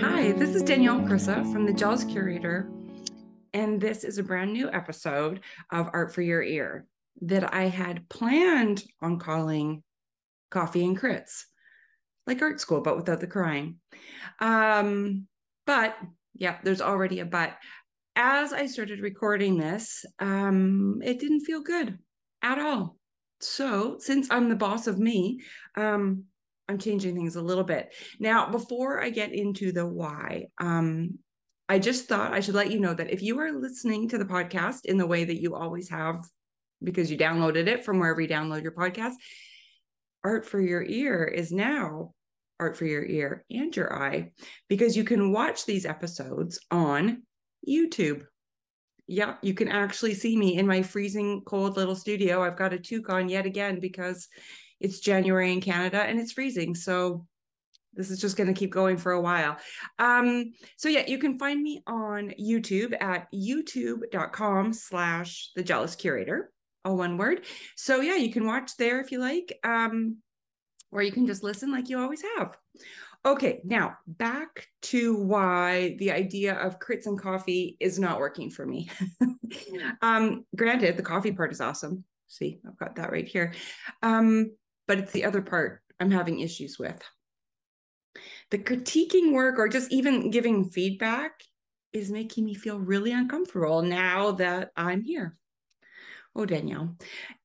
[0.00, 2.68] Hi, this is Danielle Krysa from the Jealous Curator,
[3.54, 5.40] and this is a brand new episode
[5.72, 6.86] of Art for Your Ear
[7.22, 9.82] that I had planned on calling
[10.50, 11.44] Coffee and Crits,
[12.26, 13.76] like art school, but without the crying.
[14.40, 15.28] Um,
[15.66, 15.96] but
[16.34, 17.54] yeah, there's already a but.
[18.16, 21.98] As I started recording this, um, it didn't feel good
[22.42, 22.98] at all.
[23.40, 25.40] So, since I'm the boss of me,
[25.76, 26.24] um,
[26.68, 27.94] I'm changing things a little bit.
[28.18, 31.18] Now, before I get into the why, um,
[31.68, 34.24] I just thought I should let you know that if you are listening to the
[34.24, 36.24] podcast in the way that you always have,
[36.82, 39.14] because you downloaded it from wherever you download your podcast,
[40.24, 42.12] Art for Your Ear is now
[42.58, 44.32] Art for Your Ear and Your Eye,
[44.68, 47.22] because you can watch these episodes on
[47.68, 48.24] YouTube.
[49.08, 52.42] Yeah, you can actually see me in my freezing cold little studio.
[52.42, 54.28] I've got a toque on yet again because
[54.80, 56.74] it's January in Canada and it's freezing.
[56.74, 57.26] So
[57.94, 59.56] this is just going to keep going for a while.
[59.98, 66.52] Um, so yeah, you can find me on YouTube at youtube.com slash the jealous curator,
[66.84, 67.44] all one word.
[67.74, 69.58] So yeah, you can watch there if you like.
[69.64, 70.18] Um,
[70.92, 72.56] or you can just listen like you always have.
[73.24, 78.64] Okay, now back to why the idea of crits and coffee is not working for
[78.64, 78.88] me.
[80.00, 82.04] um, granted, the coffee part is awesome.
[82.28, 83.52] See, I've got that right here.
[84.02, 84.52] Um,
[84.86, 87.00] but it's the other part I'm having issues with.
[88.50, 91.42] The critiquing work or just even giving feedback
[91.92, 95.36] is making me feel really uncomfortable now that I'm here.
[96.34, 96.96] Oh, Danielle.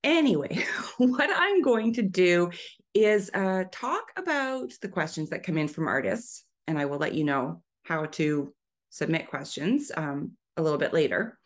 [0.03, 0.65] Anyway,
[0.97, 2.51] what I'm going to do
[2.93, 7.13] is uh, talk about the questions that come in from artists, and I will let
[7.13, 8.53] you know how to
[8.89, 11.37] submit questions um, a little bit later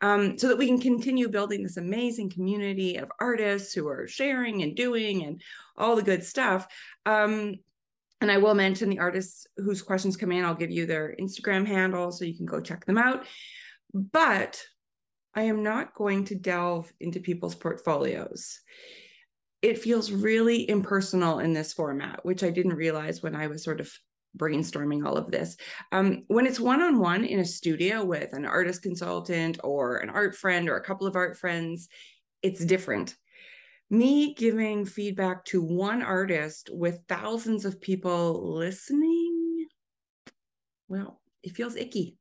[0.00, 4.62] um, so that we can continue building this amazing community of artists who are sharing
[4.62, 5.40] and doing and
[5.76, 6.66] all the good stuff.
[7.06, 7.56] Um,
[8.20, 10.44] and I will mention the artists whose questions come in.
[10.44, 13.26] I'll give you their Instagram handle so you can go check them out.
[13.92, 14.62] But
[15.34, 18.60] I am not going to delve into people's portfolios.
[19.60, 23.80] It feels really impersonal in this format, which I didn't realize when I was sort
[23.80, 23.92] of
[24.36, 25.56] brainstorming all of this.
[25.92, 30.10] Um, when it's one on one in a studio with an artist consultant or an
[30.10, 31.88] art friend or a couple of art friends,
[32.42, 33.16] it's different.
[33.88, 39.66] Me giving feedback to one artist with thousands of people listening,
[40.88, 42.16] well, it feels icky.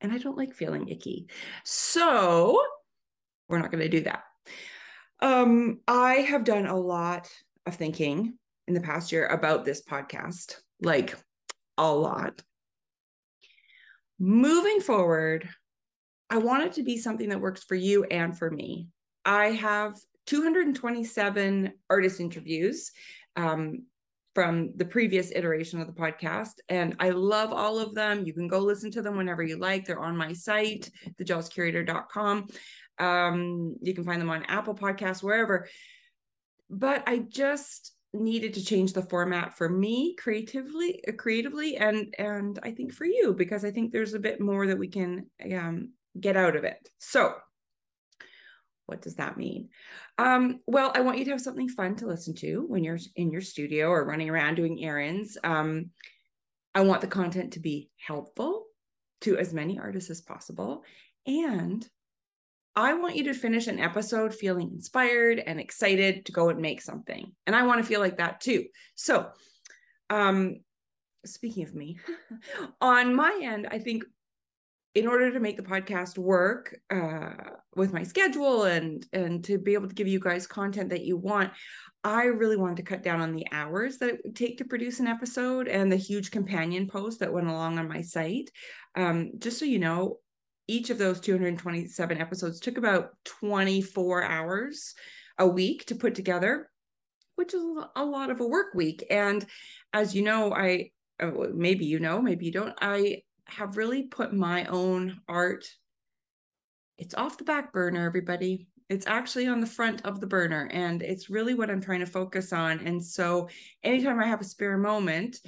[0.00, 1.28] And I don't like feeling icky.
[1.64, 2.60] So
[3.48, 4.24] we're not going to do that.
[5.20, 7.28] Um, I have done a lot
[7.66, 8.36] of thinking
[8.66, 11.16] in the past year about this podcast, like
[11.78, 12.42] a lot.
[14.18, 15.48] Moving forward,
[16.30, 18.88] I want it to be something that works for you and for me.
[19.24, 19.96] I have
[20.26, 22.92] 227 artist interviews
[23.36, 23.84] um,
[24.34, 28.24] from the previous iteration of the podcast, and I love all of them.
[28.24, 29.84] You can go listen to them whenever you like.
[29.84, 30.90] They're on my site,
[31.20, 32.46] thejealouscurator.com.
[32.98, 35.68] Um, you can find them on Apple Podcasts, wherever.
[36.70, 42.58] But I just needed to change the format for me creatively uh, creatively and and
[42.62, 45.92] i think for you because i think there's a bit more that we can um,
[46.18, 46.88] get out of it.
[46.98, 47.34] So
[48.86, 49.70] what does that mean?
[50.18, 53.30] Um, well i want you to have something fun to listen to when you're in
[53.30, 55.38] your studio or running around doing errands.
[55.42, 55.90] Um,
[56.74, 58.66] i want the content to be helpful
[59.22, 60.84] to as many artists as possible
[61.26, 61.88] and
[62.74, 66.80] I want you to finish an episode feeling inspired and excited to go and make
[66.80, 67.32] something.
[67.46, 68.64] And I want to feel like that too.
[68.94, 69.28] So,
[70.08, 70.56] um,
[71.24, 71.98] speaking of me,
[72.80, 74.04] on my end, I think
[74.94, 77.32] in order to make the podcast work uh,
[77.74, 81.16] with my schedule and and to be able to give you guys content that you
[81.16, 81.50] want,
[82.04, 85.00] I really wanted to cut down on the hours that it would take to produce
[85.00, 88.50] an episode and the huge companion post that went along on my site.
[88.94, 90.18] Um, just so you know,
[90.68, 94.94] each of those 227 episodes took about 24 hours
[95.38, 96.70] a week to put together,
[97.36, 97.62] which is
[97.96, 99.04] a lot of a work week.
[99.10, 99.44] And
[99.92, 100.90] as you know, I
[101.20, 105.64] uh, maybe you know, maybe you don't, I have really put my own art.
[106.98, 108.66] It's off the back burner, everybody.
[108.88, 112.06] It's actually on the front of the burner, and it's really what I'm trying to
[112.06, 112.80] focus on.
[112.80, 113.48] And so,
[113.82, 115.38] anytime I have a spare moment,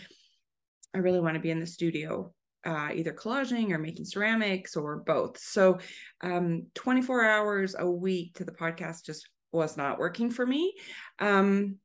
[0.94, 2.33] I really want to be in the studio
[2.65, 5.39] uh, either collaging or making ceramics or both.
[5.39, 5.79] So,
[6.23, 10.75] um, 24 hours a week to the podcast just was not working for me.
[11.19, 11.77] Um,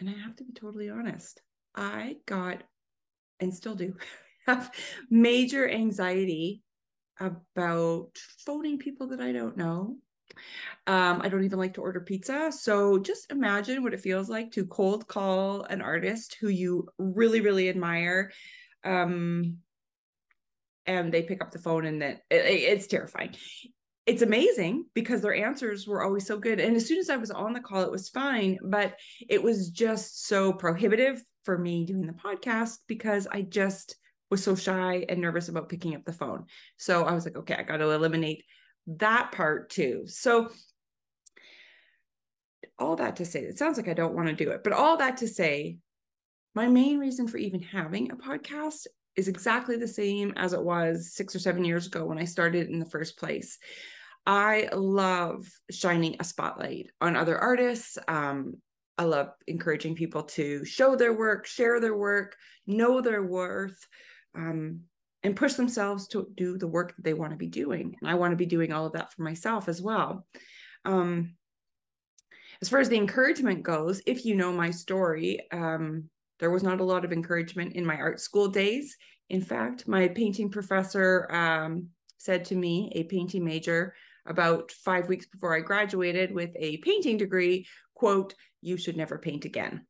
[0.00, 1.40] and I have to be totally honest,
[1.74, 2.62] I got
[3.40, 3.96] and still do
[4.46, 4.70] have
[5.10, 6.62] major anxiety
[7.20, 8.10] about
[8.44, 9.96] phoning people that I don't know.
[10.86, 12.50] Um, I don't even like to order pizza.
[12.52, 17.40] So just imagine what it feels like to cold call an artist who you really,
[17.40, 18.32] really admire
[18.84, 19.58] Um,
[20.86, 23.34] and they pick up the phone and then it, it's terrifying.
[24.06, 26.60] It's amazing because their answers were always so good.
[26.60, 28.94] And as soon as I was on the call, it was fine, but
[29.28, 33.96] it was just so prohibitive for me doing the podcast because I just
[34.30, 36.44] was so shy and nervous about picking up the phone.
[36.76, 38.44] So I was like, okay, I got to eliminate
[38.86, 40.02] that part too.
[40.06, 40.50] So
[42.78, 44.98] all that to say, it sounds like I don't want to do it, but all
[44.98, 45.78] that to say,
[46.54, 51.12] my main reason for even having a podcast is exactly the same as it was
[51.12, 53.58] six or seven years ago when I started in the first place.
[54.26, 57.98] I love shining a spotlight on other artists.
[58.08, 58.54] Um,
[58.96, 63.86] I love encouraging people to show their work, share their work, know their worth,
[64.34, 64.80] um,
[65.22, 67.96] and push themselves to do the work that they want to be doing.
[68.00, 70.26] And I want to be doing all of that for myself as well.
[70.84, 71.34] Um,
[72.62, 76.08] as far as the encouragement goes, if you know my story, um,
[76.40, 78.96] there was not a lot of encouragement in my art school days.
[79.30, 81.88] In fact, my painting professor um,
[82.18, 83.94] said to me, a painting major,
[84.26, 89.44] about five weeks before I graduated with a painting degree, quote, you should never paint
[89.44, 89.86] again.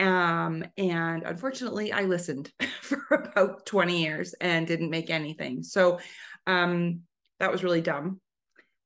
[0.00, 2.50] Um, and unfortunately, I listened
[2.80, 5.62] for about 20 years and didn't make anything.
[5.62, 6.00] So
[6.46, 7.02] um,
[7.38, 8.20] that was really dumb.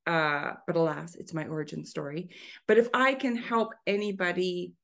[0.07, 2.29] Uh, but alas, it's my origin story.
[2.69, 4.75] But if I can help anybody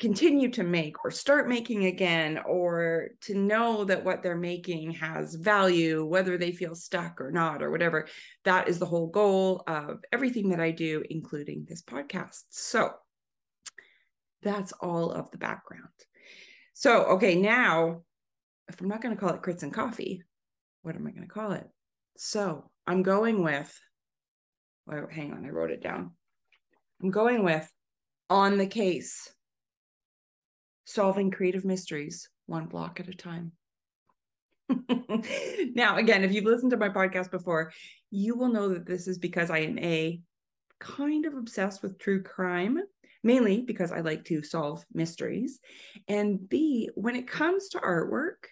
[0.00, 5.34] continue to make or start making again or to know that what they're making has
[5.34, 8.08] value whether they feel stuck or not or whatever
[8.44, 12.44] that is the whole goal of everything that i do including this podcast.
[12.48, 12.90] So
[14.42, 15.84] that's all of the background.
[16.72, 18.00] So okay now
[18.70, 20.22] if i'm not going to call it crits and coffee
[20.80, 21.68] what am i going to call it?
[22.16, 23.78] So i'm going with
[24.86, 26.12] well, hang on i wrote it down.
[27.02, 27.70] I'm going with
[28.30, 29.28] on the case
[30.90, 33.52] solving creative mysteries one block at a time.
[35.74, 37.72] now, again, if you've listened to my podcast before,
[38.10, 40.20] you will know that this is because I am A,
[40.80, 42.78] kind of obsessed with true crime,
[43.22, 45.60] mainly because I like to solve mysteries.
[46.08, 48.46] And B, when it comes to artwork,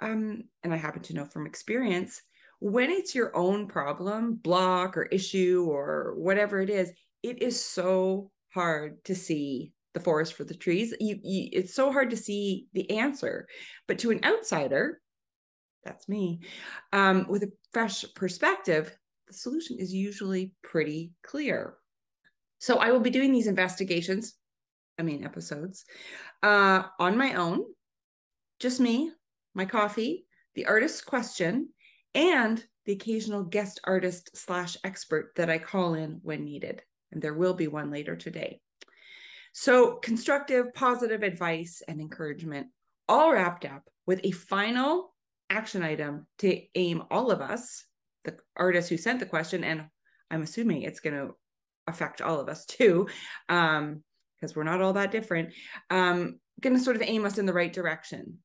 [0.00, 2.22] um, and I happen to know from experience,
[2.58, 6.90] when it's your own problem, block, or issue, or whatever it is,
[7.22, 10.94] it is so hard to see the forest for the trees.
[11.00, 13.46] You, you, it's so hard to see the answer.
[13.88, 15.00] But to an outsider,
[15.84, 16.40] that's me,
[16.92, 18.94] um, with a fresh perspective,
[19.26, 21.74] the solution is usually pretty clear.
[22.58, 24.34] So I will be doing these investigations,
[24.98, 25.84] I mean, episodes,
[26.42, 27.64] uh, on my own,
[28.58, 29.12] just me,
[29.54, 31.70] my coffee, the artist's question,
[32.14, 36.82] and the occasional guest artist slash expert that I call in when needed.
[37.12, 38.60] And there will be one later today.
[39.60, 42.68] So, constructive, positive advice and encouragement,
[43.10, 45.14] all wrapped up with a final
[45.50, 47.84] action item to aim all of us,
[48.24, 49.84] the artist who sent the question, and
[50.30, 51.34] I'm assuming it's going to
[51.86, 53.08] affect all of us too,
[53.50, 54.02] um,
[54.34, 55.52] because we're not all that different,
[55.90, 58.38] um, going to sort of aim us in the right direction.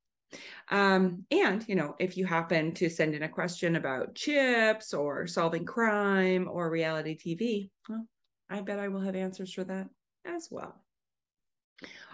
[0.70, 5.28] Um, and, you know, if you happen to send in a question about chips or
[5.28, 8.06] solving crime or reality TV, well,
[8.50, 9.88] I bet I will have answers for that
[10.26, 10.85] as well.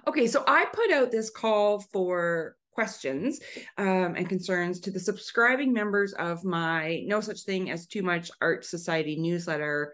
[0.08, 3.40] Okay, so I put out this call for questions
[3.78, 8.32] um, and concerns to the subscribing members of my No Such Thing as Too Much
[8.42, 9.94] Art Society newsletter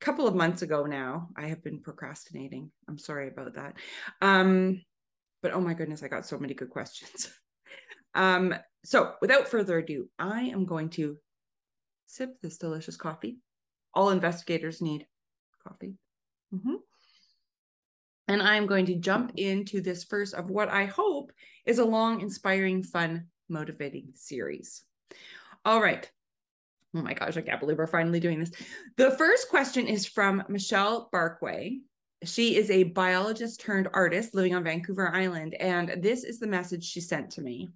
[0.00, 1.28] a couple of months ago now.
[1.36, 2.70] I have been procrastinating.
[2.88, 3.74] I'm sorry about that.
[4.20, 4.82] Um,
[5.42, 7.32] but oh my goodness, I got so many good questions.
[8.14, 11.16] um, so without further ado, I am going to
[12.06, 13.38] sip this delicious coffee.
[13.94, 15.06] All investigators need
[15.66, 15.94] coffee.
[16.54, 16.74] Mm-hmm.
[18.30, 21.32] And I'm going to jump into this first of what I hope
[21.66, 24.84] is a long, inspiring, fun, motivating series.
[25.64, 26.08] All right.
[26.94, 28.52] Oh my gosh, I can't believe we're finally doing this.
[28.96, 31.78] The first question is from Michelle Barkway.
[32.22, 35.54] She is a biologist turned artist living on Vancouver Island.
[35.54, 37.70] And this is the message she sent to me.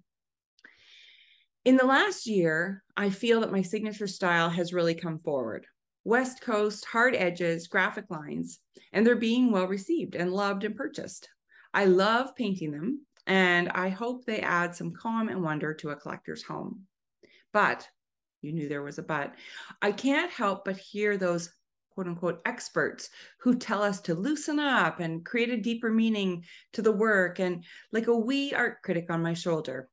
[1.65, 5.65] In the last year, I feel that my signature style has really come forward.
[6.05, 8.59] West Coast hard edges, graphic lines,
[8.93, 11.27] and they're being well received and loved and purchased.
[11.73, 15.95] I love painting them, and I hope they add some calm and wonder to a
[15.95, 16.83] collector's home.
[17.51, 17.89] But
[18.41, 19.33] you knew there was a but.
[19.81, 21.51] I can't help but hear those
[21.89, 23.09] quote unquote experts
[23.39, 26.43] who tell us to loosen up and create a deeper meaning
[26.73, 29.89] to the work and like a wee art critic on my shoulder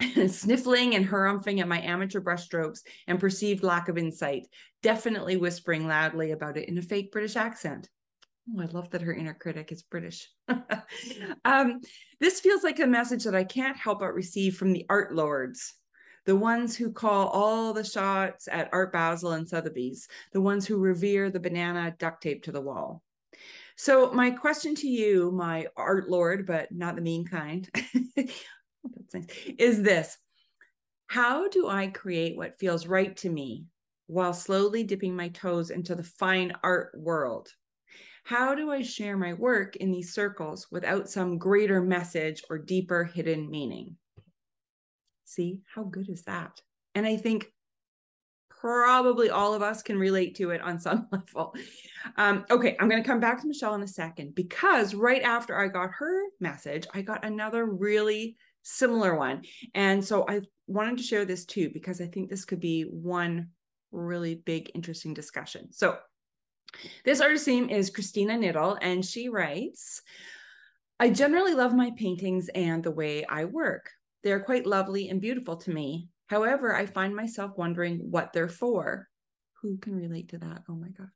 [0.28, 4.46] sniffling and harumphing at my amateur brushstrokes and perceived lack of insight,
[4.82, 7.88] definitely whispering loudly about it in a fake British accent.
[8.56, 10.28] Oh, I love that her inner critic is British.
[11.44, 11.80] um,
[12.20, 15.74] This feels like a message that I can't help but receive from the art lords,
[16.26, 20.78] the ones who call all the shots at Art Basel and Sotheby's, the ones who
[20.78, 23.02] revere the banana duct tape to the wall.
[23.76, 27.68] So, my question to you, my art lord, but not the mean kind,
[29.58, 30.18] is this
[31.06, 33.66] How do I create what feels right to me
[34.06, 37.48] while slowly dipping my toes into the fine art world?
[38.24, 43.04] How do I share my work in these circles without some greater message or deeper
[43.04, 43.96] hidden meaning?
[45.24, 46.60] See, how good is that?
[46.94, 47.50] And I think
[48.60, 51.54] probably all of us can relate to it on some level.
[52.16, 55.58] Um, okay, I'm going to come back to Michelle in a second because right after
[55.58, 59.42] I got her message, I got another really similar one.
[59.74, 63.48] And so I wanted to share this too because I think this could be one
[63.92, 65.72] really big, interesting discussion.
[65.72, 65.98] So
[67.04, 70.02] this artist name is Christina Niddle, and she writes
[71.00, 73.90] I generally love my paintings and the way I work.
[74.22, 76.08] They are quite lovely and beautiful to me.
[76.26, 79.08] However, I find myself wondering what they're for.
[79.62, 80.62] Who can relate to that?
[80.68, 81.08] Oh my God.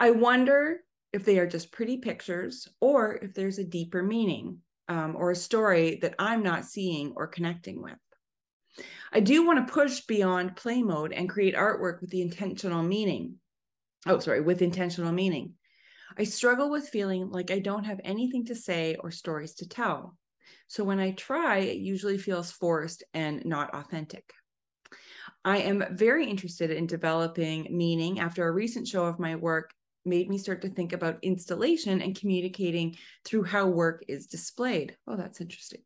[0.00, 0.78] I wonder
[1.12, 4.58] if they are just pretty pictures or if there's a deeper meaning
[4.92, 7.98] um, or a story that I'm not seeing or connecting with.
[9.12, 13.36] I do want to push beyond play mode and create artwork with the intentional meaning
[14.06, 15.54] oh, sorry, with intentional meaning.
[16.18, 20.16] I struggle with feeling like I don't have anything to say or stories to tell.
[20.68, 24.32] So when I try, it usually feels forced and not authentic.
[25.44, 29.70] I am very interested in developing meaning after a recent show of my work
[30.04, 34.96] made me start to think about installation and communicating through how work is displayed.
[35.06, 35.80] Oh, that's interesting.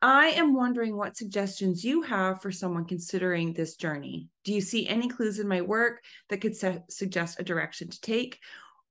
[0.00, 4.28] I am wondering what suggestions you have for someone considering this journey.
[4.44, 8.40] Do you see any clues in my work that could suggest a direction to take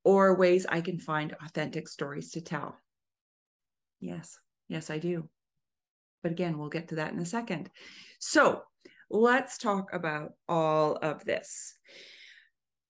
[0.06, 2.78] or ways I can find authentic stories to tell?
[4.00, 4.40] Yes,
[4.70, 5.28] yes, I do.
[6.24, 7.70] But again, we'll get to that in a second.
[8.20, 8.62] So
[9.10, 11.76] let's talk about all of this.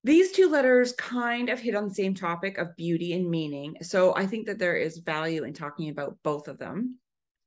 [0.03, 3.75] These two letters kind of hit on the same topic of beauty and meaning.
[3.81, 6.98] So I think that there is value in talking about both of them.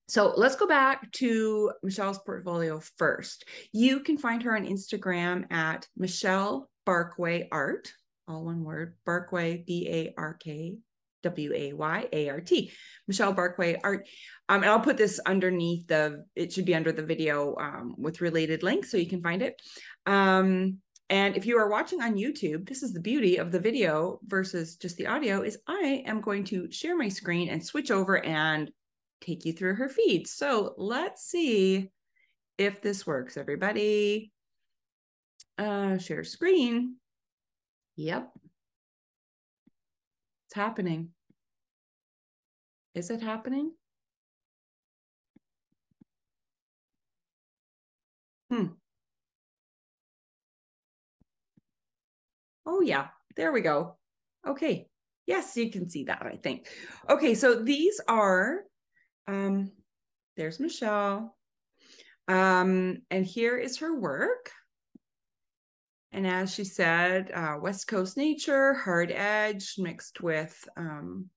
[0.06, 3.46] So let's go back to Michelle's portfolio first.
[3.73, 7.90] You can find her on Instagram at Michelle Barkway Art,
[8.28, 10.76] all one word, Barkway, B A R K
[11.23, 12.70] W A Y A R T,
[13.08, 14.06] Michelle Barkway Art.
[14.49, 18.20] Um, and I'll put this underneath the, it should be under the video um, with
[18.20, 19.61] related links so you can find it.
[20.04, 20.80] Um,
[21.11, 24.76] and if you are watching on YouTube, this is the beauty of the video versus
[24.76, 28.70] just the audio is I am going to share my screen and switch over and
[29.20, 30.26] take you through her feed.
[30.26, 31.90] So let's see
[32.56, 34.32] if this works, everybody.
[35.58, 36.96] Uh, share screen.
[37.96, 38.30] Yep.
[40.46, 41.11] It's happening.
[42.94, 43.73] Is it happening?
[48.50, 48.66] Hmm.
[52.66, 53.09] Oh, yeah.
[53.37, 53.97] There we go.
[54.47, 54.87] Okay.
[55.26, 56.68] Yes, you can see that, I think.
[57.09, 58.64] Okay, so these are
[59.26, 59.71] um,
[60.37, 61.37] there's Michelle.
[62.28, 64.50] Um, and here is her work.
[66.12, 71.28] And as she said, uh, West Coast nature, hard edge mixed with, um,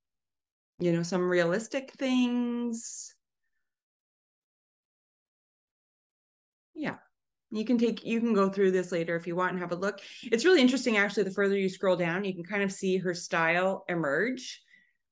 [0.79, 3.13] you know, some realistic things.
[6.75, 6.98] Yeah,
[7.51, 9.75] you can take, you can go through this later if you want and have a
[9.75, 10.00] look.
[10.24, 11.24] It's really interesting, actually.
[11.24, 14.62] The further you scroll down, you can kind of see her style emerge.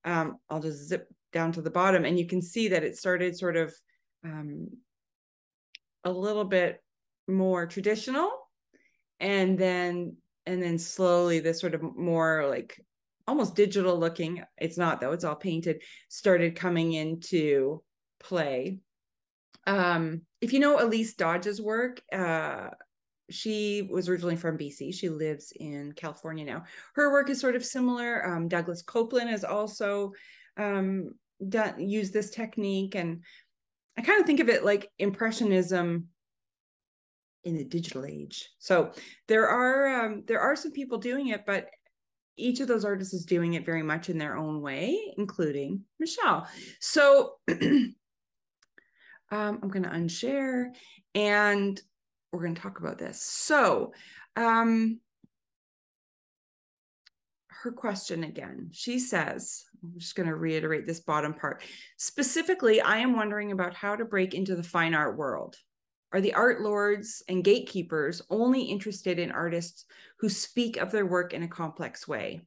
[0.03, 3.37] Um, I'll just zip down to the bottom and you can see that it started
[3.37, 3.73] sort of
[4.23, 4.69] um,
[6.05, 6.81] a little bit
[7.27, 8.31] more traditional
[9.19, 10.15] and then
[10.45, 12.79] and then slowly this sort of more like
[13.27, 17.81] almost digital looking it's not though it's all painted started coming into
[18.19, 18.79] play
[19.67, 22.69] um if you know elise dodge's work uh
[23.31, 24.93] she was originally from BC.
[24.93, 26.63] She lives in California now.
[26.93, 28.23] Her work is sort of similar.
[28.23, 30.11] Um, Douglas Coupland has also
[30.57, 31.09] um,
[31.49, 33.21] done use this technique and
[33.97, 36.07] i kind of think of it like impressionism
[37.43, 38.91] in the digital age so
[39.27, 41.67] there are um, there are some people doing it but
[42.37, 46.47] each of those artists is doing it very much in their own way including michelle
[46.79, 47.33] so
[49.31, 50.67] um, i'm going to unshare
[51.13, 51.81] and
[52.31, 53.93] we're going to talk about this so
[54.35, 54.99] um
[57.49, 61.61] her question again she says I'm just going to reiterate this bottom part.
[61.97, 65.57] Specifically, I am wondering about how to break into the fine art world.
[66.11, 69.85] Are the art lords and gatekeepers only interested in artists
[70.17, 72.41] who speak of their work in a complex way?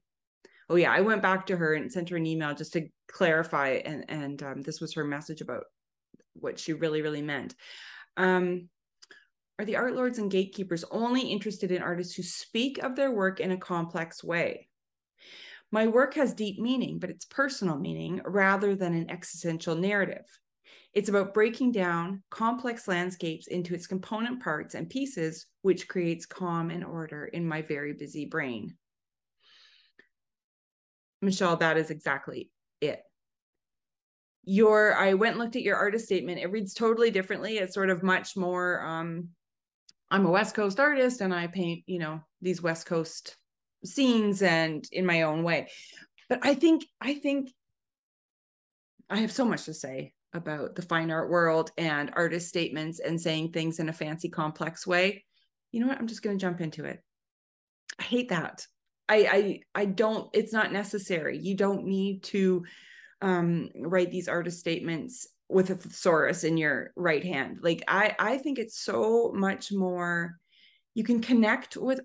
[0.70, 3.80] oh yeah, I went back to her and sent her an email just to clarify,
[3.84, 5.64] and and um, this was her message about
[6.40, 7.54] what she really really meant.
[8.16, 8.68] Um,
[9.58, 13.40] are the art lords and gatekeepers only interested in artists who speak of their work
[13.40, 14.68] in a complex way?
[15.70, 20.24] My work has deep meaning, but it's personal meaning rather than an existential narrative.
[20.94, 26.70] It's about breaking down complex landscapes into its component parts and pieces, which creates calm
[26.70, 28.76] and order in my very busy brain.
[31.20, 32.50] Michelle, that is exactly.
[34.50, 36.40] Your I went and looked at your artist statement.
[36.40, 37.58] It reads totally differently.
[37.58, 39.28] It's sort of much more um
[40.10, 43.36] I'm a West Coast artist and I paint, you know, these West Coast
[43.84, 45.68] scenes and in my own way.
[46.30, 47.50] But I think I think
[49.10, 53.20] I have so much to say about the fine art world and artist statements and
[53.20, 55.26] saying things in a fancy complex way.
[55.72, 55.98] You know what?
[55.98, 57.02] I'm just going to jump into it.
[57.98, 58.66] I hate that.
[59.10, 61.36] I I I don't it's not necessary.
[61.36, 62.64] You don't need to
[63.22, 67.58] um write these artist statements with a thesaurus in your right hand.
[67.62, 70.38] Like I I think it's so much more
[70.94, 72.00] you can connect with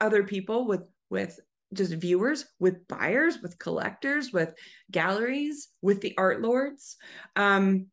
[0.00, 1.38] other people with with
[1.74, 4.54] just viewers with buyers with collectors with
[4.90, 6.96] galleries with the art lords
[7.36, 7.86] um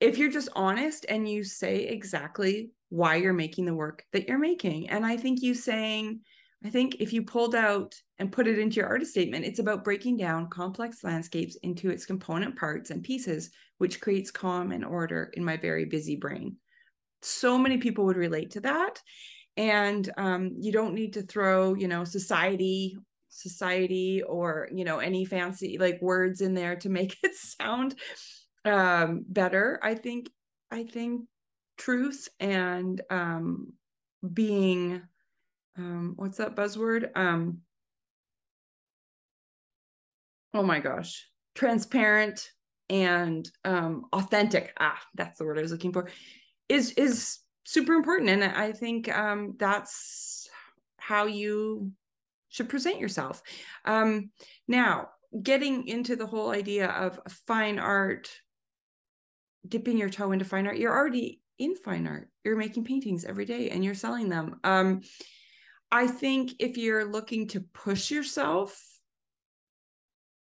[0.00, 4.38] if you're just honest and you say exactly why you're making the work that you're
[4.38, 6.20] making and i think you saying
[6.64, 9.84] i think if you pulled out and put it into your artist statement it's about
[9.84, 15.30] breaking down complex landscapes into its component parts and pieces which creates calm and order
[15.34, 16.56] in my very busy brain.
[17.22, 19.00] So many people would relate to that.
[19.56, 22.96] And um, you don't need to throw you know society
[23.30, 27.94] society or you know any fancy like words in there to make it sound
[28.64, 29.80] um, better.
[29.82, 30.30] I think
[30.70, 31.22] i think
[31.78, 33.72] truth and um,
[34.34, 35.00] being
[35.78, 37.10] um, what's that buzzword?
[37.16, 37.58] Um,
[40.54, 41.26] oh my gosh.
[41.54, 42.50] Transparent
[42.90, 44.72] and um, authentic.
[44.78, 46.08] Ah that's the word i was looking for.
[46.68, 48.30] Is is super important.
[48.30, 50.48] And i think um, that's
[50.98, 51.92] how you
[52.48, 53.42] should present yourself.
[53.84, 54.30] Um,
[54.66, 55.08] now
[55.42, 58.30] getting into the whole idea of fine art
[59.66, 62.28] dipping your toe into fine art you're already in fine art.
[62.44, 64.60] You're making paintings every day and you're selling them.
[64.64, 65.02] Um,
[65.90, 68.82] i think if you're looking to push yourself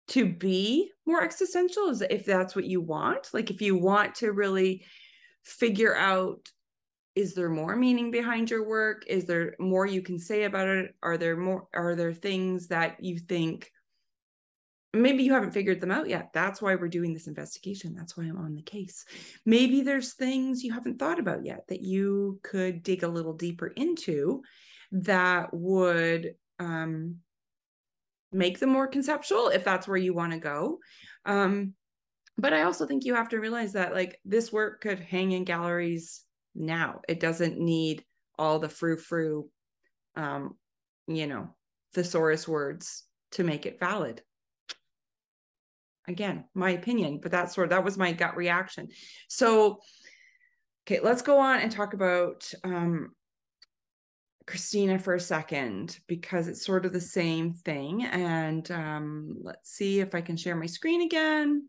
[0.08, 4.32] to be more existential is if that's what you want like if you want to
[4.32, 4.84] really
[5.44, 6.48] figure out
[7.16, 9.04] is there more meaning behind your work?
[9.08, 10.94] Is there more you can say about it?
[11.02, 13.72] Are there more are there things that you think
[14.92, 16.28] maybe you haven't figured them out yet?
[16.34, 17.94] That's why we're doing this investigation.
[17.94, 19.06] That's why i'm on the case.
[19.46, 23.68] Maybe there's things you haven't thought about yet that you could dig a little deeper
[23.68, 24.42] into
[24.92, 27.16] that would um,
[28.32, 30.78] make them more conceptual if that's where you want to go
[31.24, 31.74] um,
[32.38, 35.44] but i also think you have to realize that like this work could hang in
[35.44, 37.00] galleries now.
[37.08, 38.04] It doesn't need
[38.38, 39.48] all the frou frou,
[40.16, 40.56] um,
[41.06, 41.54] you know,
[41.94, 44.22] thesaurus words to make it valid.
[46.08, 48.88] Again, my opinion, but that's sort of, that was my gut reaction.
[49.28, 49.80] So,
[50.86, 53.10] okay, let's go on and talk about um,
[54.46, 58.04] Christina for a second because it's sort of the same thing.
[58.04, 61.68] And um, let's see if I can share my screen again.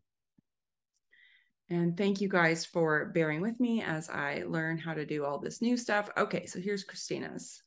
[1.69, 5.39] And thank you guys for bearing with me as I learn how to do all
[5.39, 6.09] this new stuff.
[6.15, 7.61] Okay, so here's Christina's.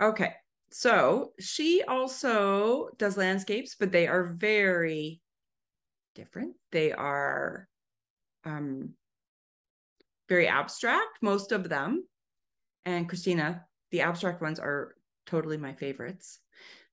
[0.00, 0.34] Okay,
[0.70, 5.20] so she also does landscapes, but they are very
[6.14, 6.54] different.
[6.70, 7.66] They are
[8.44, 8.90] um,
[10.28, 12.06] very abstract, most of them.
[12.84, 14.94] And Christina, the abstract ones are
[15.26, 16.40] totally my favorites.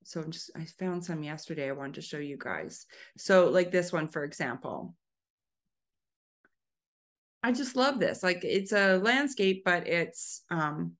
[0.03, 2.85] So I'm just, I found some yesterday I wanted to show you guys.
[3.17, 4.95] So, like this one, for example
[7.45, 8.23] I just love this.
[8.23, 10.93] Like it's a landscape, but it's um,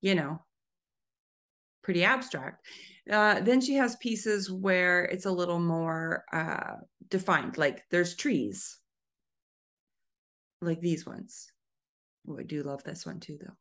[0.00, 0.40] you know,
[1.82, 2.64] pretty abstract.
[3.10, 6.76] Uh, then she has pieces where it's a little more uh,
[7.08, 8.78] defined, like there's trees,
[10.60, 11.50] like these ones.
[12.28, 13.56] Oh, I do love this one too, though.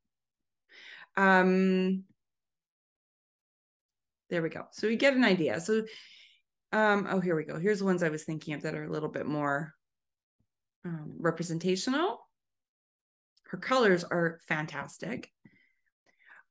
[1.17, 2.03] Um,
[4.29, 4.65] there we go.
[4.71, 5.59] So we get an idea.
[5.59, 5.83] So,
[6.71, 7.59] um, oh, here we go.
[7.59, 9.73] Here's the ones I was thinking of that are a little bit more
[10.85, 12.19] um, representational.
[13.45, 15.31] Her colors are fantastic.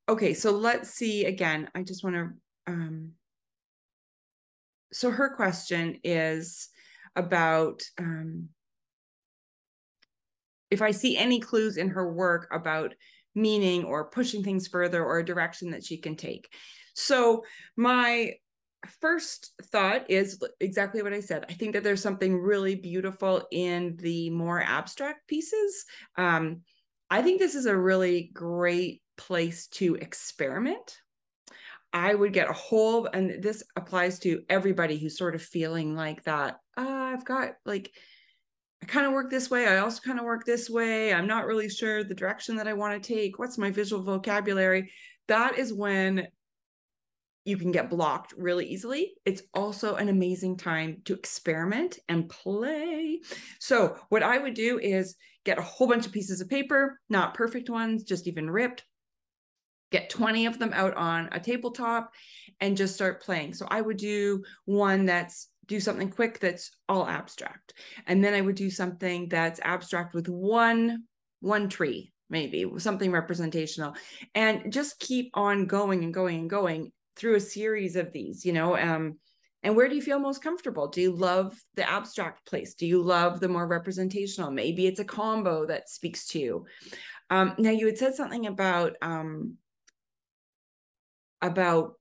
[0.09, 1.68] Okay, so let's see again.
[1.74, 2.29] I just want to.
[2.66, 3.12] Um,
[4.92, 6.68] so her question is
[7.16, 8.48] about um,
[10.70, 12.94] if I see any clues in her work about
[13.37, 16.49] meaning or pushing things further or a direction that she can take.
[16.94, 17.44] So
[17.77, 18.35] my
[19.01, 21.44] first thought is exactly what I said.
[21.49, 25.85] I think that there's something really beautiful in the more abstract pieces.
[26.16, 26.62] Um,
[27.11, 30.99] I think this is a really great place to experiment.
[31.92, 36.25] I would get a whole, and this applies to everybody who's sort of feeling like
[36.25, 36.59] that.
[36.77, 37.92] Uh, I've got like,
[38.87, 39.66] I kind of work this way.
[39.66, 41.12] I also kind of work this way.
[41.12, 43.37] I'm not really sure the direction that I want to take.
[43.37, 44.92] What's my visual vocabulary?
[45.27, 46.29] That is when
[47.44, 49.14] you can get blocked really easily.
[49.25, 53.22] It's also an amazing time to experiment and play.
[53.59, 57.35] So, what I would do is get a whole bunch of pieces of paper, not
[57.35, 58.85] perfect ones, just even ripped.
[59.90, 62.12] Get 20 of them out on a tabletop
[62.61, 63.55] and just start playing.
[63.55, 67.74] So, I would do one that's do something quick that's all abstract.
[68.07, 71.05] And then I would do something that's abstract with one
[71.40, 73.94] one tree maybe something representational
[74.35, 78.52] and just keep on going and going and going through a series of these you
[78.52, 79.16] know um
[79.66, 80.87] and where do you feel most comfortable?
[80.87, 82.74] Do you love the abstract place?
[82.74, 84.52] Do you love the more representational?
[84.52, 86.66] Maybe it's a combo that speaks to you.
[87.31, 89.55] Um now you had said something about um
[91.42, 91.94] about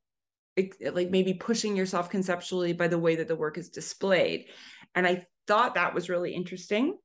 [0.57, 4.47] like maybe pushing yourself conceptually by the way that the work is displayed.
[4.93, 6.97] And i thought that was really interesting.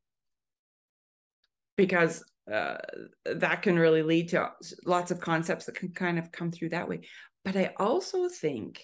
[1.77, 2.77] Because uh,
[3.25, 4.51] that can really lead to
[4.85, 7.01] lots of concepts that can kind of come through that way.
[7.45, 8.83] But I also think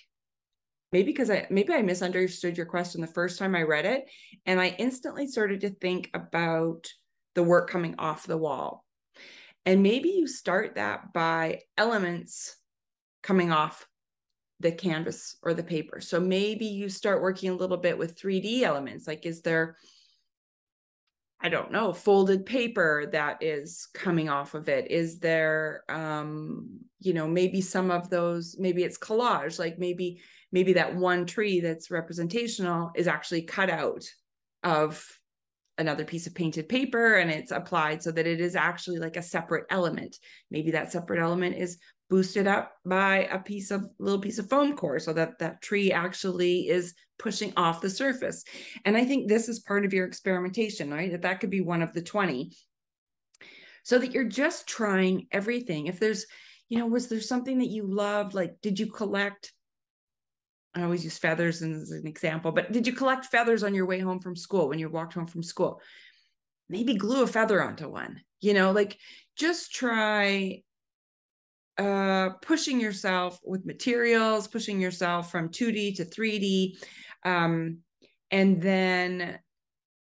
[0.93, 4.05] maybe because I maybe I misunderstood your question the first time I read it
[4.47, 6.87] and I instantly started to think about
[7.35, 8.85] the work coming off the wall.
[9.67, 12.57] And maybe you start that by elements
[13.23, 13.87] coming off
[14.61, 16.01] the canvas or the paper.
[16.01, 19.07] So maybe you start working a little bit with 3D elements.
[19.07, 19.77] Like, is there
[21.40, 24.90] I don't know, folded paper that is coming off of it?
[24.90, 30.73] Is there, um, you know, maybe some of those, maybe it's collage, like maybe, maybe
[30.73, 34.05] that one tree that's representational is actually cut out
[34.64, 35.07] of
[35.79, 39.23] another piece of painted paper and it's applied so that it is actually like a
[39.23, 40.16] separate element.
[40.51, 41.77] Maybe that separate element is
[42.09, 45.90] boosted up by a piece of little piece of foam core so that that tree
[45.92, 48.45] actually is pushing off the surface.
[48.85, 51.11] And i think this is part of your experimentation right?
[51.11, 52.53] That that could be one of the 20
[53.83, 55.87] so that you're just trying everything.
[55.87, 56.27] If there's
[56.69, 59.53] you know was there something that you loved like did you collect
[60.75, 63.99] I always use feathers as an example, but did you collect feathers on your way
[63.99, 65.81] home from school when you walked home from school?
[66.69, 68.99] Maybe glue a feather onto one, you know, like
[69.37, 70.62] just try
[71.79, 76.79] uh, pushing yourself with materials, pushing yourself from 2D to 3D.
[77.25, 77.79] Um,
[78.31, 79.39] and then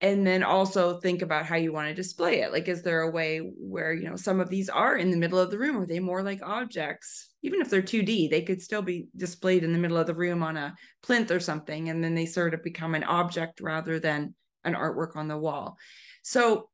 [0.02, 3.12] and then also think about how you want to display it like is there a
[3.12, 5.86] way where you know some of these are in the middle of the room are
[5.86, 9.80] they more like objects even if they're 2d they could still be displayed in the
[9.80, 12.96] middle of the room on a plinth or something and then they sort of become
[12.96, 15.78] an object rather than an artwork on the wall
[16.24, 16.68] so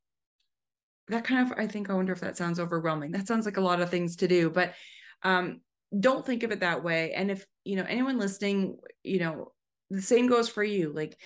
[1.08, 3.12] that kind of i think i wonder if that sounds overwhelming.
[3.12, 4.74] That sounds like a lot of things to do but
[5.22, 5.60] um,
[5.98, 7.12] don't think of it that way.
[7.12, 9.52] And if you know anyone listening you know
[9.90, 10.92] the same goes for you.
[10.92, 11.16] Like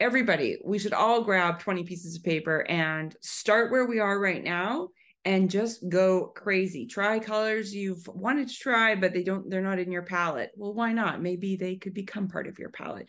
[0.00, 4.42] everybody we should all grab 20 pieces of paper and start where we are right
[4.42, 4.88] now
[5.24, 6.86] and just go crazy.
[6.86, 10.50] Try colors you've wanted to try but they don't they're not in your palette.
[10.56, 11.22] Well why not?
[11.22, 13.08] Maybe they could become part of your palette.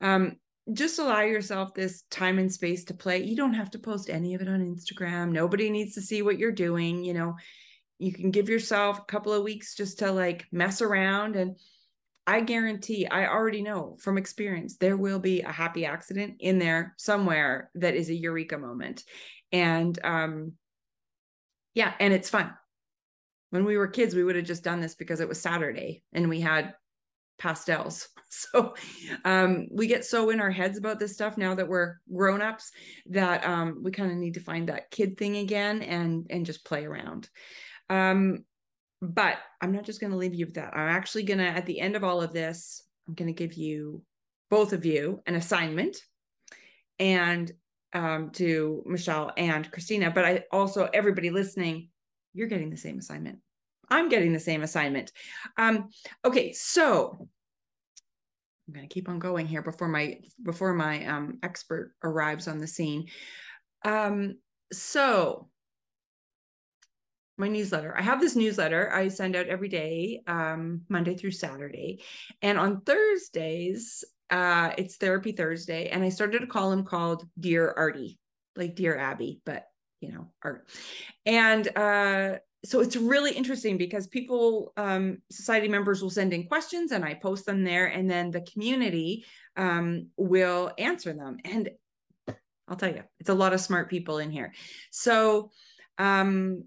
[0.00, 0.36] Um,
[0.72, 3.22] just allow yourself this time and space to play.
[3.22, 5.32] You don't have to post any of it on Instagram.
[5.32, 7.04] Nobody needs to see what you're doing.
[7.04, 7.36] You know,
[7.98, 11.36] you can give yourself a couple of weeks just to like mess around.
[11.36, 11.56] And
[12.26, 16.94] I guarantee, I already know from experience, there will be a happy accident in there
[16.96, 19.04] somewhere that is a eureka moment.
[19.52, 20.52] And um,
[21.74, 22.52] yeah, and it's fun.
[23.50, 26.28] When we were kids, we would have just done this because it was Saturday and
[26.28, 26.74] we had
[27.40, 28.08] pastels.
[28.32, 28.76] So
[29.24, 32.70] um, we get so in our heads about this stuff now that we're grown-ups
[33.06, 36.64] that um, we kind of need to find that kid thing again and and just
[36.64, 37.28] play around.
[37.88, 38.44] Um,
[39.02, 40.76] but I'm not just going to leave you with that.
[40.76, 43.54] I'm actually going to, at the end of all of this, I'm going to give
[43.54, 44.02] you,
[44.50, 45.96] both of you, an assignment
[46.98, 47.50] and
[47.92, 50.10] um, to Michelle and Christina.
[50.10, 51.88] But I also, everybody listening,
[52.34, 53.38] you're getting the same assignment.
[53.90, 55.12] I'm getting the same assignment.
[55.56, 55.88] Um,
[56.24, 57.28] okay, so
[58.68, 62.58] I'm going to keep on going here before my before my um, expert arrives on
[62.58, 63.08] the scene.
[63.84, 64.36] Um,
[64.72, 65.48] so
[67.36, 67.96] my newsletter.
[67.96, 72.02] I have this newsletter I send out every day, um, Monday through Saturday,
[72.42, 78.18] and on Thursdays, uh, it's Therapy Thursday, and I started a column called Dear Artie,
[78.56, 79.64] like Dear Abby, but
[80.00, 80.68] you know, art.
[81.26, 86.92] And uh, so it's really interesting because people um, society members will send in questions
[86.92, 89.24] and i post them there and then the community
[89.56, 91.38] um, will answer them.
[91.44, 91.70] And
[92.68, 94.52] i'll tell you it's a lot of smart people in here.
[94.90, 95.50] So
[95.98, 96.64] um,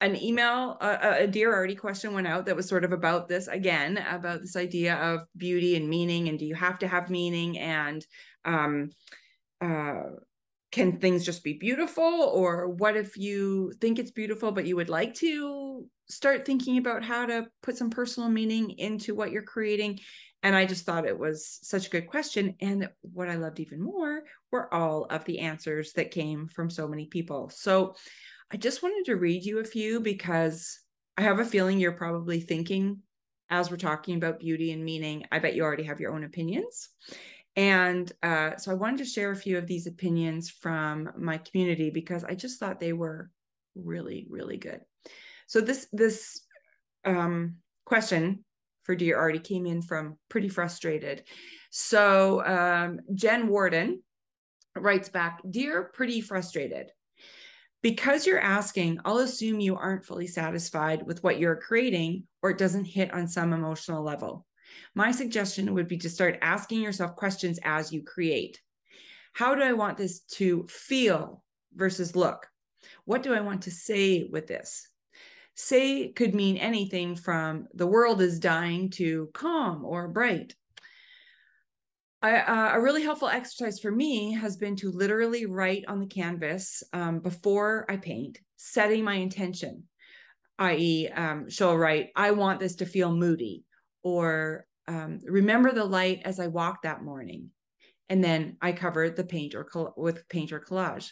[0.00, 3.48] an email a, a dear artie question went out that was sort of about this
[3.48, 7.58] again about this idea of beauty and meaning and do you have to have meaning?
[7.58, 8.04] And
[8.44, 8.90] um,
[9.60, 10.02] uh,
[10.72, 12.04] can things just be beautiful?
[12.04, 17.04] Or what if you think it's beautiful but you would like to start thinking about
[17.04, 20.00] how to put some personal meaning into what you're creating?
[20.42, 22.54] And i just thought it was such a good question.
[22.60, 26.88] And what i loved even more were all of the answers that came from so
[26.88, 27.50] many people.
[27.50, 27.94] So
[28.52, 30.80] i just wanted to read you a few because
[31.16, 33.00] i have a feeling you're probably thinking
[33.48, 36.88] as we're talking about beauty and meaning i bet you already have your own opinions
[37.56, 41.90] and uh, so I wanted to share a few of these opinions from my community
[41.90, 43.30] because I just thought they were
[43.74, 44.80] really, really good.
[45.46, 46.40] So this this
[47.04, 48.44] um, question
[48.84, 51.24] for Dear Artie came in from Pretty Frustrated.
[51.70, 54.02] So um, Jen Warden
[54.76, 56.90] writes back, Dear Pretty Frustrated,
[57.82, 62.58] because you're asking, I'll assume you aren't fully satisfied with what you're creating or it
[62.58, 64.46] doesn't hit on some emotional level.
[64.94, 68.60] My suggestion would be to start asking yourself questions as you create.
[69.32, 71.42] How do I want this to feel
[71.74, 72.46] versus look?
[73.04, 74.88] What do I want to say with this?
[75.54, 80.54] Say could mean anything from the world is dying to calm or bright.
[82.22, 86.06] I, uh, a really helpful exercise for me has been to literally write on the
[86.06, 89.84] canvas um, before I paint, setting my intention,
[90.58, 93.64] i.e., um, she'll write, I want this to feel moody,
[94.02, 97.50] or um, remember the light as I walked that morning.
[98.08, 101.10] And then I covered the paint or col- with paint or collage.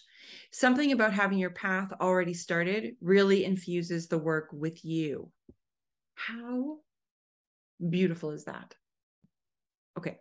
[0.51, 5.31] Something about having your path already started really infuses the work with you.
[6.17, 6.79] How
[7.89, 8.75] beautiful is that?
[9.97, 10.19] Okay.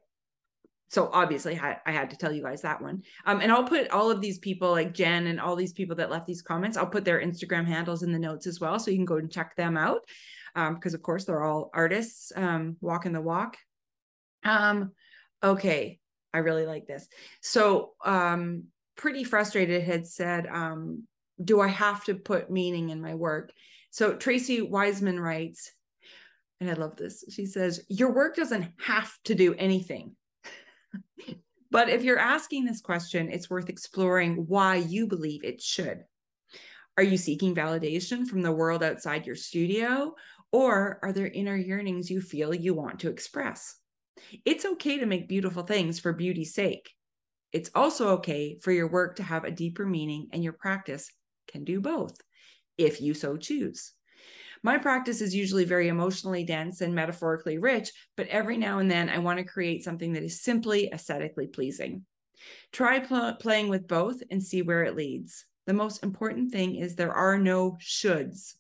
[0.90, 3.02] So obviously I, I had to tell you guys that one.
[3.26, 6.12] Um, and I'll put all of these people like Jen and all these people that
[6.12, 8.78] left these comments, I'll put their Instagram handles in the notes as well.
[8.78, 10.02] So you can go and check them out
[10.58, 13.58] because um, of course they're all artists um, walking the walk.
[14.44, 14.92] Um,
[15.44, 16.00] okay,
[16.34, 17.08] I really like this.
[17.42, 18.66] So, um,
[18.96, 21.04] pretty frustrated had said, um,
[21.44, 23.52] "Do I have to put meaning in my work?"
[23.92, 25.72] So Tracy Wiseman writes,
[26.60, 27.24] and I love this.
[27.30, 30.16] She says, "Your work doesn't have to do anything."
[31.72, 36.04] but if you're asking this question, it's worth exploring why you believe it should.
[36.98, 40.16] Are you seeking validation from the world outside your studio?
[40.58, 43.76] Or are there inner yearnings you feel you want to express?
[44.44, 46.90] It's okay to make beautiful things for beauty's sake.
[47.54, 51.12] It's also okay for your work to have a deeper meaning, and your practice
[51.48, 52.20] can do both
[52.76, 53.92] if you so choose.
[54.64, 59.10] My practice is usually very emotionally dense and metaphorically rich, but every now and then
[59.10, 62.04] I want to create something that is simply aesthetically pleasing.
[62.72, 65.46] Try pl- playing with both and see where it leads.
[65.68, 68.56] The most important thing is there are no shoulds.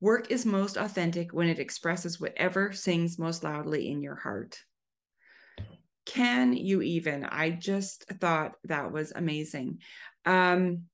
[0.00, 4.58] Work is most authentic when it expresses whatever sings most loudly in your heart.
[6.06, 7.24] Can you even?
[7.24, 9.80] I just thought that was amazing.
[10.24, 10.84] Um,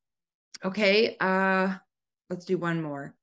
[0.65, 1.77] okay, uh,
[2.29, 3.15] let's do one more.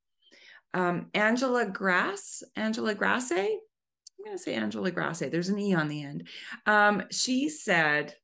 [0.74, 3.32] Um, Angela Grass, Angela Grasse.
[3.32, 5.20] I'm going to say Angela Grasse.
[5.20, 6.28] There's an E on the end.
[6.66, 8.16] Um, she said,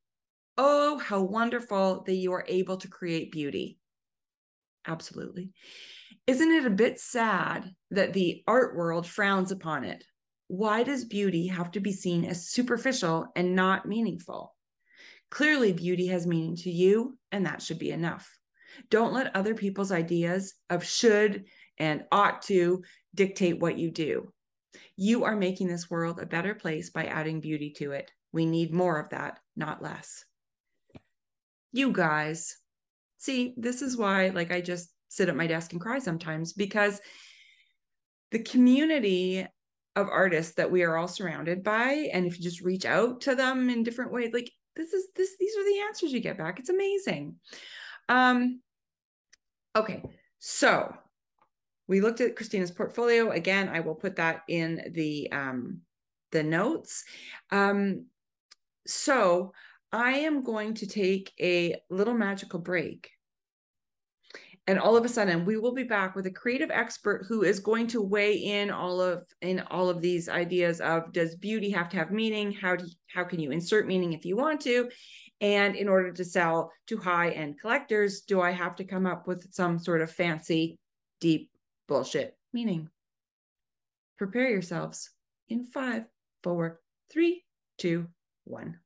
[0.57, 3.77] Oh, how wonderful that you are able to create beauty.
[4.87, 5.51] Absolutely.
[6.29, 10.03] Isn't it a bit sad that the art world frowns upon it?
[10.47, 14.53] Why does beauty have to be seen as superficial and not meaningful?
[15.31, 18.31] Clearly, beauty has meaning to you, and that should be enough.
[18.91, 21.45] Don't let other people's ideas of should
[21.79, 22.83] and ought to
[23.15, 24.31] dictate what you do.
[24.95, 28.11] You are making this world a better place by adding beauty to it.
[28.31, 30.23] We need more of that, not less.
[31.71, 32.55] You guys,
[33.17, 37.01] see, this is why, like, I just sit at my desk and cry sometimes because
[38.31, 39.45] the community
[39.95, 43.35] of artists that we are all surrounded by and if you just reach out to
[43.35, 46.59] them in different ways like this is this these are the answers you get back.
[46.59, 47.35] It's amazing.
[48.07, 48.61] Um
[49.75, 50.03] okay
[50.39, 50.95] so
[51.87, 53.31] we looked at christina's portfolio.
[53.31, 55.81] Again i will put that in the um
[56.31, 57.03] the notes.
[57.51, 58.05] Um
[58.85, 59.53] so
[59.91, 63.11] i am going to take a little magical break
[64.69, 67.59] and all of a sudden we will be back with a creative expert who is
[67.59, 71.89] going to weigh in all of in all of these ideas of does beauty have
[71.89, 74.89] to have meaning how do how can you insert meaning if you want to
[75.41, 79.27] and in order to sell to high end collectors do i have to come up
[79.27, 80.77] with some sort of fancy
[81.19, 81.49] deep
[81.87, 82.89] bullshit meaning.
[84.17, 85.11] Prepare yourselves
[85.47, 86.03] in five,
[86.43, 86.79] four,
[87.11, 87.43] three,
[87.77, 88.07] two,
[88.45, 88.77] one.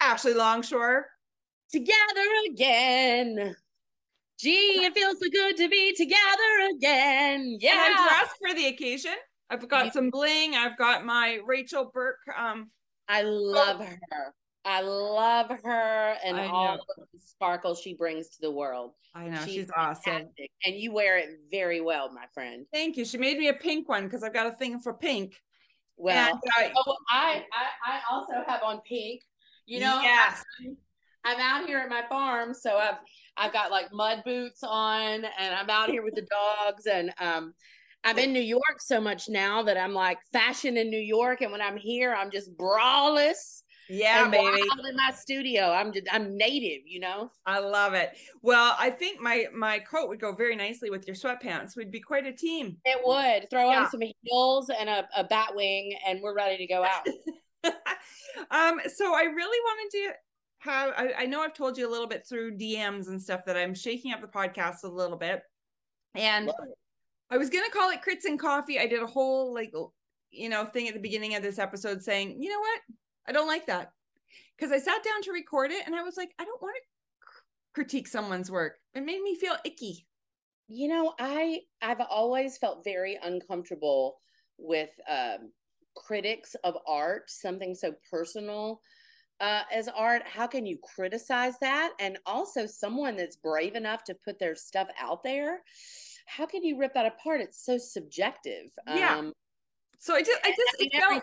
[0.00, 1.06] Ashley Longshore.
[1.70, 1.96] Together
[2.48, 3.56] again.
[4.38, 7.56] Gee, it feels so good to be together again.
[7.60, 7.72] Yeah.
[7.72, 9.14] And I'm dressed for the occasion.
[9.48, 10.54] I've got some bling.
[10.54, 12.18] I've got my Rachel Burke.
[12.36, 12.70] Um,
[13.08, 14.34] I love her.
[14.64, 18.94] I love her and all the sparkle she brings to the world.
[19.14, 20.28] I know she's, she's awesome,
[20.64, 22.66] and you wear it very well, my friend.
[22.72, 23.04] Thank you.
[23.04, 25.40] She made me a pink one because I've got a thing for pink.
[25.96, 29.22] Well, and, uh, oh, I, I I also have on pink.
[29.66, 30.42] You know, yes.
[30.60, 30.76] I'm,
[31.26, 32.98] I'm out here at my farm, so I've
[33.36, 37.52] I've got like mud boots on, and I'm out here with the dogs, and um,
[38.04, 41.50] I'm in New York so much now that I'm like fashion in New York, and
[41.50, 43.62] when I'm here, I'm just braless.
[43.88, 44.62] Yeah, baby.
[44.88, 47.30] in my studio, I'm just, I'm native, you know.
[47.44, 48.16] I love it.
[48.42, 51.76] Well, I think my my coat would go very nicely with your sweatpants.
[51.76, 52.76] We'd be quite a team.
[52.84, 53.50] It would.
[53.50, 53.82] Throw yeah.
[53.82, 57.06] on some heels and a, a bat wing, and we're ready to go out.
[58.50, 60.12] um, so I really wanted to
[60.66, 60.92] have.
[60.96, 63.74] I, I know I've told you a little bit through DMs and stuff that I'm
[63.74, 65.42] shaking up the podcast a little bit,
[66.14, 66.50] and
[67.30, 68.78] I was gonna call it crits and coffee.
[68.78, 69.72] I did a whole like
[70.30, 72.80] you know thing at the beginning of this episode saying, you know what
[73.26, 73.92] I don't like that
[74.56, 77.32] because I sat down to record it and I was like, I don't want to
[77.74, 78.78] critique someone's work.
[78.94, 80.06] It made me feel icky.
[80.68, 84.16] You know, I I've always felt very uncomfortable
[84.58, 85.52] with um,
[85.94, 88.80] critics of art, something so personal
[89.40, 90.22] uh, as art.
[90.24, 91.92] How can you criticize that?
[91.98, 95.62] And also, someone that's brave enough to put their stuff out there.
[96.26, 97.40] How can you rip that apart?
[97.40, 98.70] It's so subjective.
[98.88, 99.18] Yeah.
[99.18, 99.32] Um,
[99.98, 101.22] so I just, I just, I mean, it felt,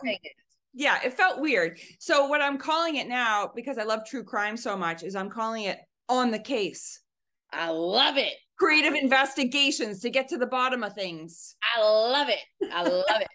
[0.73, 1.77] yeah, it felt weird.
[1.99, 5.29] So what I'm calling it now, because I love true crime so much, is I'm
[5.29, 7.01] calling it on the case.
[7.51, 8.33] I love it.
[8.57, 11.55] Creative investigations to get to the bottom of things.
[11.75, 12.39] I love it.
[12.71, 13.27] I love it.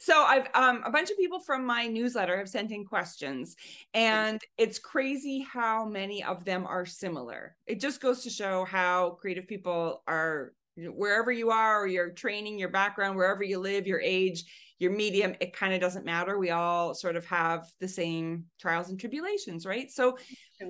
[0.00, 3.56] So I've um a bunch of people from my newsletter have sent in questions
[3.94, 7.56] and it's crazy how many of them are similar.
[7.66, 12.58] It just goes to show how creative people are wherever you are or your training,
[12.58, 14.44] your background, wherever you live, your age,
[14.78, 16.38] your medium, it kind of doesn't matter.
[16.38, 19.90] We all sort of have the same trials and tribulations, right?
[19.90, 20.18] So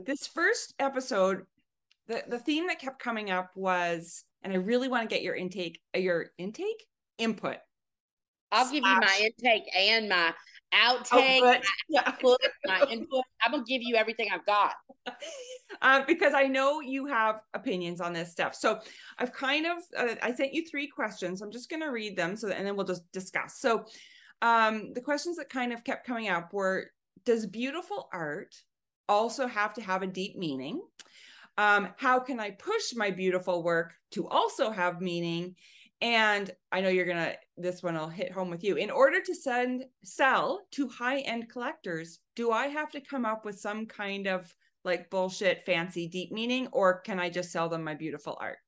[0.04, 1.42] this first episode,
[2.06, 5.34] the, the theme that kept coming up was, and I really want to get your
[5.34, 6.86] intake, your intake
[7.18, 7.56] input.
[8.52, 10.32] I'll give you my intake and my
[10.74, 11.56] outtake, oh,
[11.88, 12.08] yeah.
[12.08, 13.24] input, my input.
[13.42, 14.74] I'm gonna give you everything I've got.
[15.82, 18.54] Um, because I know you have opinions on this stuff.
[18.54, 18.80] So
[19.18, 21.42] I've kind of uh, I sent you three questions.
[21.42, 23.58] I'm just gonna read them so that, and then we'll just discuss.
[23.58, 23.84] So
[24.42, 26.90] um, the questions that kind of kept coming up were:
[27.24, 28.54] Does beautiful art
[29.08, 30.82] also have to have a deep meaning?
[31.58, 35.54] Um, how can I push my beautiful work to also have meaning?
[36.02, 38.76] And I know you're gonna this one will hit home with you.
[38.76, 43.58] In order to send sell to high-end collectors, do I have to come up with
[43.58, 44.54] some kind of
[44.84, 48.58] like bullshit fancy deep meaning, or can I just sell them my beautiful art?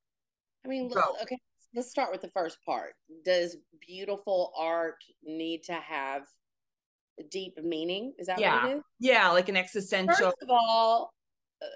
[0.64, 1.02] I mean, Go.
[1.22, 1.38] okay,
[1.74, 2.94] let's start with the first part.
[3.24, 6.22] Does beautiful art need to have
[7.30, 8.14] deep meaning?
[8.18, 8.62] Is that yeah.
[8.62, 8.82] what it is?
[9.00, 10.16] Yeah, like an existential.
[10.16, 11.12] First of all,
[11.62, 11.66] uh,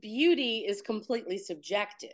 [0.00, 2.10] beauty is completely subjective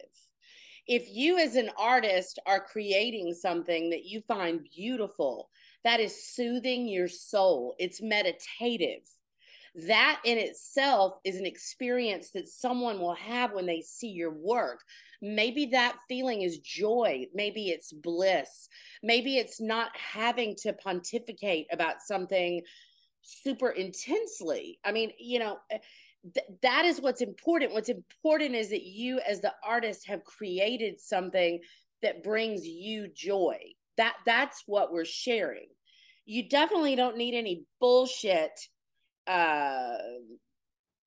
[0.86, 5.50] if you as an artist are creating something that you find beautiful
[5.84, 9.02] that is soothing your soul it's meditative.
[9.86, 14.80] That in itself is an experience that someone will have when they see your work.
[15.20, 18.68] Maybe that feeling is joy maybe it's bliss
[19.02, 22.62] maybe it's not having to pontificate about something
[23.22, 24.78] super intensely.
[24.84, 25.58] I mean you know
[26.34, 27.72] th- that is what's important.
[27.72, 31.60] What's important is that you, as the artist, have created something
[32.02, 33.58] that brings you joy.
[33.96, 35.68] That that's what we're sharing.
[36.24, 38.52] You definitely don't need any bullshit
[39.26, 39.96] uh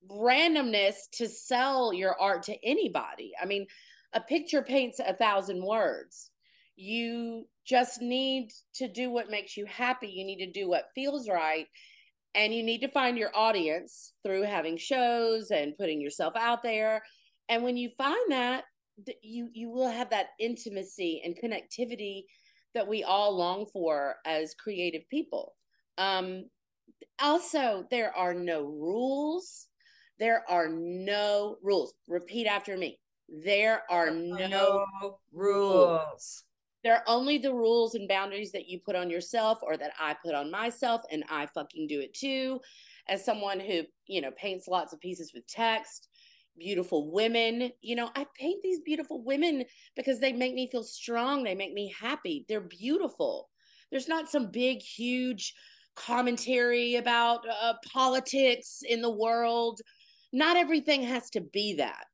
[0.09, 3.31] randomness to sell your art to anybody.
[3.41, 3.67] I mean,
[4.13, 6.31] a picture paints a thousand words.
[6.75, 10.07] You just need to do what makes you happy.
[10.07, 11.67] You need to do what feels right
[12.35, 17.01] and you need to find your audience through having shows and putting yourself out there.
[17.47, 18.65] And when you find that
[19.21, 22.23] you you will have that intimacy and connectivity
[22.75, 25.55] that we all long for as creative people.
[25.97, 26.45] Um
[27.19, 29.67] also there are no rules.
[30.19, 31.93] There are no rules.
[32.07, 32.99] Repeat after me.
[33.29, 36.43] There are no, no rules.
[36.83, 40.35] They're only the rules and boundaries that you put on yourself or that I put
[40.35, 42.59] on myself, and I fucking do it too.
[43.07, 46.07] As someone who, you know, paints lots of pieces with text,
[46.57, 47.71] beautiful women.
[47.81, 49.65] You know, I paint these beautiful women
[49.95, 51.43] because they make me feel strong.
[51.43, 52.45] They make me happy.
[52.47, 53.49] They're beautiful.
[53.91, 55.53] There's not some big, huge
[55.95, 59.81] commentary about uh, politics in the world.
[60.31, 62.07] Not everything has to be that.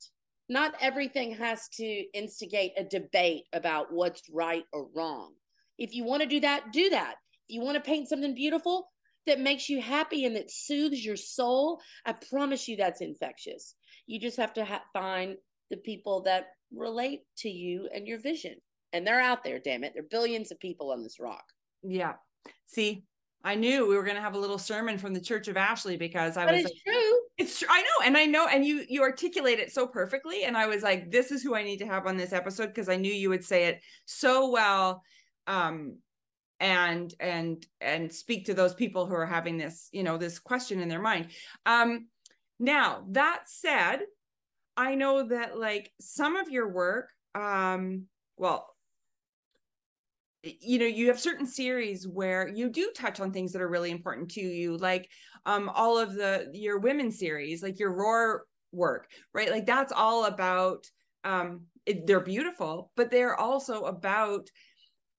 [0.48, 5.34] Not everything has to instigate a debate about what's right or wrong.
[5.78, 7.16] If you want to do that, do that.
[7.50, 8.90] If you want to paint something beautiful
[9.26, 13.76] that makes you happy and that soothes your soul, I promise you that's infectious.
[14.06, 15.36] You just have to ha- find
[15.72, 18.56] the people that relate to you and your vision.
[18.94, 19.94] And they're out there, damn it.
[19.94, 21.44] There are billions of people on this rock.
[21.84, 22.14] Yeah.
[22.68, 23.04] See,
[23.44, 25.98] I knew we were going to have a little sermon from the Church of Ashley
[25.98, 27.20] because I but was it's like, true.
[27.38, 27.68] It's true.
[27.70, 30.84] I know, and I know, and you you articulate it so perfectly, and I was
[30.84, 33.30] like, this is who I need to have on this episode because I knew you
[33.30, 35.04] would say it so well,
[35.46, 35.98] um,
[36.62, 40.80] and and and speak to those people who are having this, you know, this question
[40.80, 41.28] in their mind.
[41.66, 42.08] Um,
[42.58, 44.00] now that said,
[44.78, 48.06] I know that like some of your work, um,
[48.38, 48.76] well,
[50.44, 53.90] you know you have certain series where you do touch on things that are really
[53.92, 55.10] important to you like
[55.46, 59.52] um all of the your women series like your roar work right?
[59.52, 60.86] Like that's all about
[61.24, 64.50] um it, they're beautiful but they're also about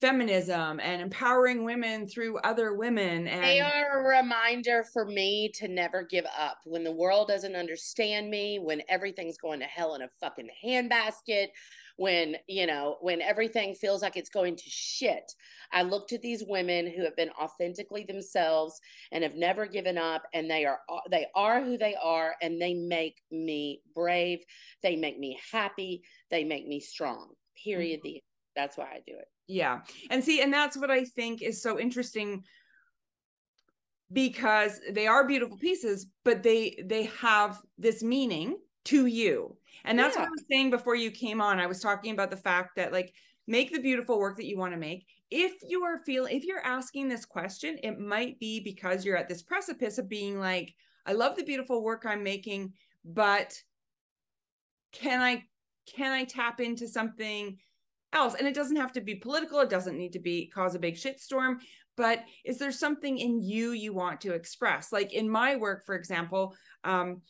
[0.00, 5.68] feminism and empowering women through other women and They are a reminder for me to
[5.68, 6.58] never give up.
[6.64, 11.48] When the world doesn't understand me, when everything's going to hell in a fucking handbasket,
[11.96, 15.32] when, you know, when everything feels like it's going to shit.
[15.72, 18.80] I look to these women who have been authentically themselves
[19.12, 20.80] and have never given up and they are
[21.10, 24.44] they are who they are and they make me brave.
[24.82, 26.02] They make me happy.
[26.30, 27.34] They make me strong.
[27.62, 28.00] Period.
[28.00, 28.02] Mhm.
[28.02, 28.22] The
[28.54, 29.28] that's why I do it.
[29.46, 29.80] Yeah.
[30.10, 32.42] And see and that's what i think is so interesting
[34.12, 39.56] because they are beautiful pieces but they they have this meaning to you.
[39.84, 41.60] And that's what i was saying before you came on.
[41.60, 43.12] I was talking about the fact that like
[43.46, 45.06] make the beautiful work that you want to make.
[45.30, 49.28] If you are feeling if you're asking this question it might be because you're at
[49.28, 50.74] this precipice of being like
[51.04, 52.72] i love the beautiful work i'm making
[53.04, 53.60] but
[54.92, 55.42] can i
[55.86, 57.58] can i tap into something
[58.12, 60.78] else and it doesn't have to be political it doesn't need to be cause a
[60.78, 61.56] big shitstorm
[61.96, 64.92] but is there something in you you want to express?
[64.92, 66.54] Like in my work for example
[66.84, 67.22] um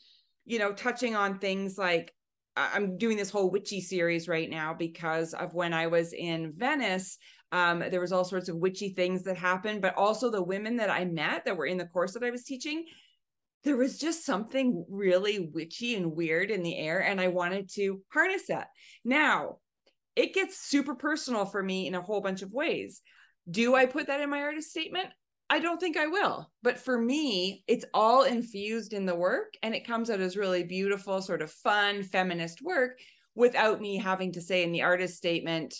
[0.44, 2.12] you know touching on things like
[2.56, 7.18] i'm doing this whole witchy series right now because of when i was in venice
[7.52, 10.88] um there was all sorts of witchy things that happened but also the women that
[10.90, 12.84] i met that were in the course that i was teaching
[13.64, 18.00] there was just something really witchy and weird in the air and i wanted to
[18.12, 18.68] harness that.
[19.04, 19.58] Now
[20.16, 23.02] it gets super personal for me in a whole bunch of ways.
[23.48, 25.08] Do I put that in my artist statement?
[25.48, 26.50] I don't think I will.
[26.62, 30.64] But for me, it's all infused in the work and it comes out as really
[30.64, 32.98] beautiful, sort of fun, feminist work
[33.34, 35.74] without me having to say in the artist statement,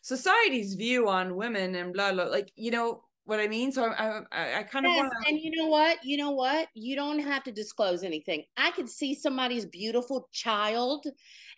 [0.00, 2.24] society's view on women and blah, blah.
[2.24, 3.72] Like, you know what I mean?
[3.72, 5.28] So I, I, I kind of want to.
[5.28, 6.04] and you know what?
[6.04, 6.68] You know what?
[6.74, 8.44] You don't have to disclose anything.
[8.56, 11.06] I could see somebody's beautiful child,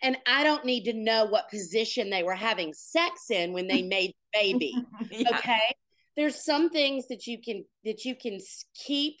[0.01, 3.81] and I don't need to know what position they were having sex in when they
[3.81, 4.75] made the baby.
[5.09, 5.37] Yeah.
[5.37, 5.75] Okay,
[6.15, 8.39] there's some things that you can that you can
[8.73, 9.15] keep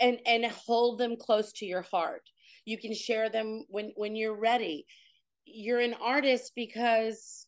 [0.00, 2.22] and and hold them close to your heart.
[2.64, 4.86] You can share them when when you're ready.
[5.44, 7.46] You're an artist because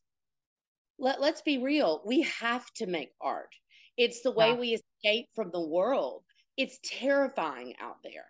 [0.99, 3.55] let, let's be real, we have to make art.
[3.97, 4.57] It's the way Yeah.
[4.57, 6.25] we escape from the world.
[6.57, 8.27] It's terrifying out there.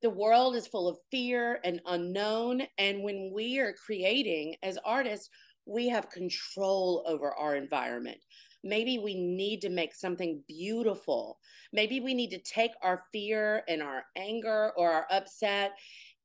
[0.00, 2.66] The world is full of fear and unknown.
[2.78, 5.28] And when we are creating as artists,
[5.66, 8.18] we have control over our environment.
[8.64, 11.38] Maybe we need to make something beautiful.
[11.72, 15.72] Maybe we need to take our fear and our anger or our upset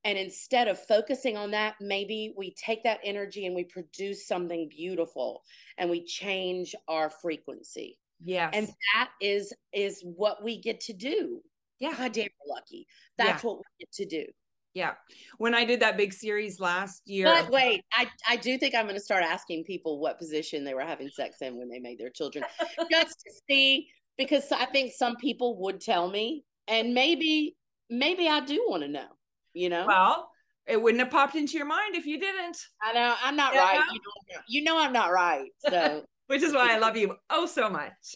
[0.06, 4.68] and instead of focusing on that, maybe we take that energy and we produce something
[4.68, 5.44] beautiful
[5.78, 8.00] and we change our frequency.
[8.24, 8.52] Yes.
[8.54, 11.42] And that is is what we get to do.
[11.80, 11.94] yeah.
[11.98, 12.88] God damn, we're lucky.
[13.18, 14.26] That's what we get to do.
[14.74, 14.94] Yeah.
[15.38, 17.26] When I did that big series last year.
[17.26, 20.74] But wait, I, I do think I'm going to start asking people what position they
[20.74, 22.44] were having sex in when they made their children,
[22.92, 27.56] just to see, because I think some people would tell me, and maybe
[27.90, 29.08] maybe I do want to know.
[29.54, 30.30] You know, Well,
[30.66, 33.60] it wouldn't have popped into your mind if you didn't, I know I'm not Yeah.
[33.62, 33.84] right.
[33.92, 35.50] You know, you know I'm not right.
[35.70, 38.16] So which is why I love you oh so much.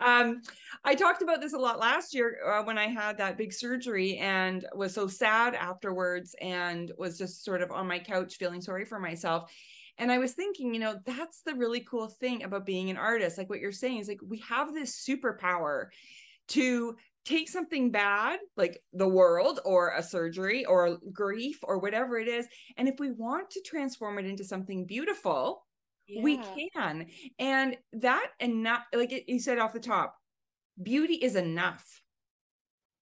[0.00, 0.42] Um,
[0.84, 4.18] I talked about this a lot last year uh, when I had that big surgery
[4.18, 8.84] and was so sad afterwards and was just sort of on my couch feeling sorry
[8.84, 9.50] for myself.
[9.98, 13.38] And I was thinking, you know, that's the really cool thing about being an artist.
[13.38, 15.86] Like what you're saying is like we have this superpower
[16.48, 22.28] to take something bad like the world or a surgery or grief or whatever it
[22.28, 25.66] is and if we want to transform it into something beautiful
[26.08, 26.22] yeah.
[26.22, 26.38] we
[26.74, 27.06] can
[27.38, 30.14] and that and not like it, you said off the top
[30.82, 32.02] beauty is enough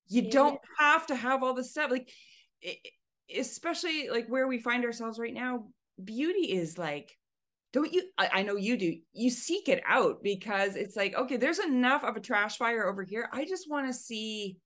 [0.08, 0.30] you yeah.
[0.30, 2.10] don't have to have all the stuff like
[2.62, 2.78] it,
[3.36, 5.66] especially like where we find ourselves right now
[6.02, 7.16] beauty is like
[7.72, 11.36] don't you I, I, know you do you seek it out because it's like okay
[11.36, 14.58] there's enough of a trash fire over here i just want to see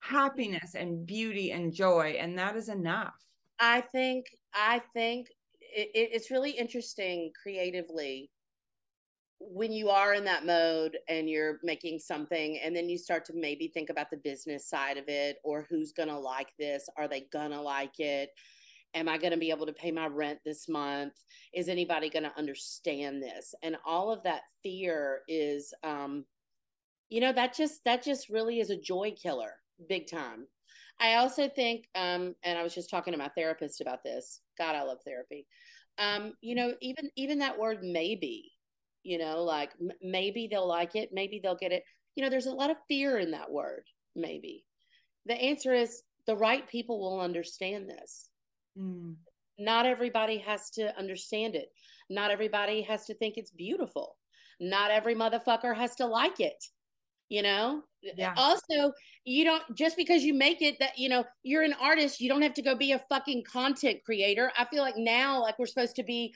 [0.00, 3.14] happiness and beauty and joy and that is enough
[3.58, 5.28] i think i think
[5.74, 8.30] it, it's really interesting creatively
[9.40, 13.32] when you are in that mode and you're making something and then you start to
[13.34, 17.06] maybe think about the business side of it or who's going to like this are
[17.06, 18.30] they going to like it
[18.94, 21.12] am i going to be able to pay my rent this month
[21.54, 26.24] is anybody going to understand this and all of that fear is um
[27.08, 29.52] you know that just that just really is a joy killer
[29.88, 30.46] big time
[31.00, 34.74] i also think um and i was just talking to my therapist about this god
[34.74, 35.46] i love therapy
[35.98, 38.50] um you know even even that word maybe
[39.02, 41.82] you know like m- maybe they'll like it maybe they'll get it
[42.14, 43.84] you know there's a lot of fear in that word
[44.16, 44.64] maybe
[45.26, 48.28] the answer is the right people will understand this
[48.78, 49.16] Mm.
[49.58, 51.70] Not everybody has to understand it.
[52.08, 54.16] Not everybody has to think it's beautiful.
[54.60, 56.64] Not every motherfucker has to like it.
[57.28, 57.82] You know?
[58.02, 58.32] Yeah.
[58.36, 58.92] Also,
[59.24, 62.42] you don't just because you make it that, you know, you're an artist, you don't
[62.42, 64.52] have to go be a fucking content creator.
[64.56, 66.32] I feel like now, like we're supposed to be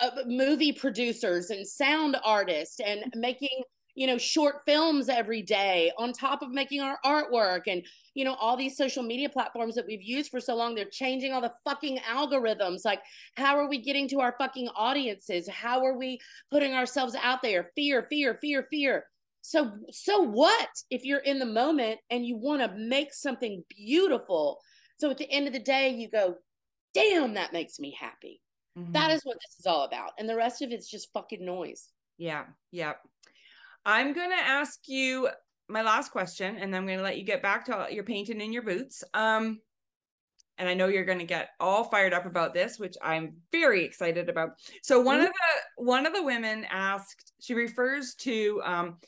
[0.00, 3.62] uh, movie producers and sound artists and making
[3.94, 7.84] you know short films every day on top of making our artwork and
[8.14, 11.32] you know all these social media platforms that we've used for so long they're changing
[11.32, 13.00] all the fucking algorithms like
[13.36, 16.18] how are we getting to our fucking audiences how are we
[16.50, 19.04] putting ourselves out there fear fear fear fear
[19.42, 24.58] so so what if you're in the moment and you want to make something beautiful
[24.98, 26.34] so at the end of the day you go
[26.94, 28.40] damn that makes me happy
[28.78, 28.92] mm-hmm.
[28.92, 31.88] that is what this is all about and the rest of it's just fucking noise
[32.18, 32.92] yeah yeah
[33.84, 35.28] I'm going to ask you
[35.68, 38.52] my last question, and I'm going to let you get back to your painting in
[38.52, 39.02] your boots.
[39.14, 39.60] Um,
[40.58, 43.84] and I know you're going to get all fired up about this, which I'm very
[43.84, 44.50] excited about.
[44.82, 45.26] So one mm-hmm.
[45.26, 48.98] of the one of the women asked, she refers to um,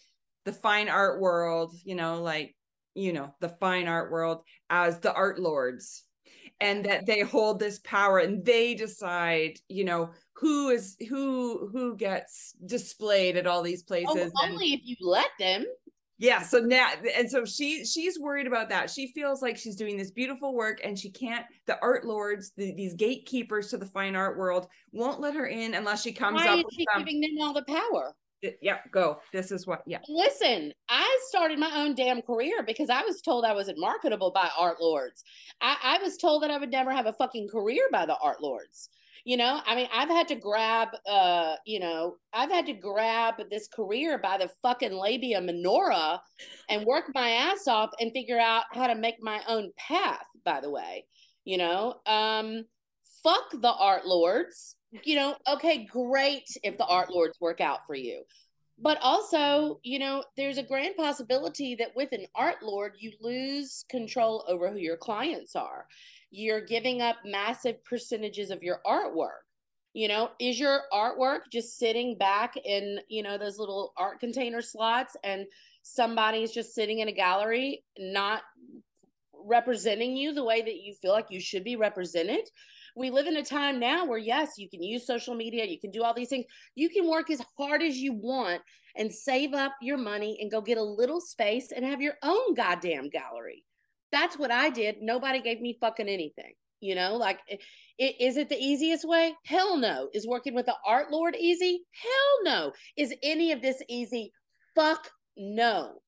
[0.44, 2.54] the fine art world, you know, like
[2.94, 6.04] you know, the fine art world as the art lords.
[6.60, 11.96] And that they hold this power and they decide you know who is who who
[11.96, 15.64] gets displayed at all these oh, places oh, only and, if you let them.
[16.18, 18.88] Yeah so now and so she she's worried about that.
[18.88, 22.72] She feels like she's doing this beautiful work and she can't the art lords the,
[22.74, 26.48] these gatekeepers to the fine art world won't let her in unless she comes Why
[26.48, 28.14] up is she giving them all the power
[28.60, 29.18] yeah go.
[29.32, 29.98] This is what yeah.
[30.08, 34.48] Listen i started my own damn career because i was told i wasn't marketable by
[34.58, 35.24] art lords.
[35.60, 38.40] I, I was told that i would never have a fucking career by the art
[38.42, 38.90] lords.
[39.24, 43.36] You know i mean i've had to grab uh you know i've had to grab
[43.50, 46.20] this career by the fucking labia minora
[46.68, 50.60] and work my ass off and figure out how to make my own path by
[50.60, 51.06] the way
[51.44, 51.96] you know?
[52.06, 52.64] Um
[53.22, 57.94] fuck the art lords you know, okay, great if the art lords work out for
[57.94, 58.22] you.
[58.78, 63.84] But also, you know, there's a grand possibility that with an art lord, you lose
[63.88, 65.86] control over who your clients are.
[66.30, 69.42] You're giving up massive percentages of your artwork.
[69.92, 74.60] You know, is your artwork just sitting back in, you know, those little art container
[74.60, 75.46] slots and
[75.82, 78.42] somebody's just sitting in a gallery not
[79.32, 82.40] representing you the way that you feel like you should be represented?
[82.96, 85.90] We live in a time now where yes you can use social media you can
[85.90, 86.46] do all these things.
[86.74, 88.62] You can work as hard as you want
[88.96, 92.54] and save up your money and go get a little space and have your own
[92.54, 93.64] goddamn gallery.
[94.12, 94.96] That's what i did.
[95.00, 96.52] Nobody gave me fucking anything
[96.84, 97.16] you know?
[97.16, 97.60] Like it,
[98.20, 99.34] is it the easiest way?
[99.46, 100.10] Hell no.
[100.12, 101.82] Is working with the art lord easy?
[101.92, 102.72] Hell no.
[102.96, 104.32] Is any of this easy?
[104.74, 106.02] Fuck no.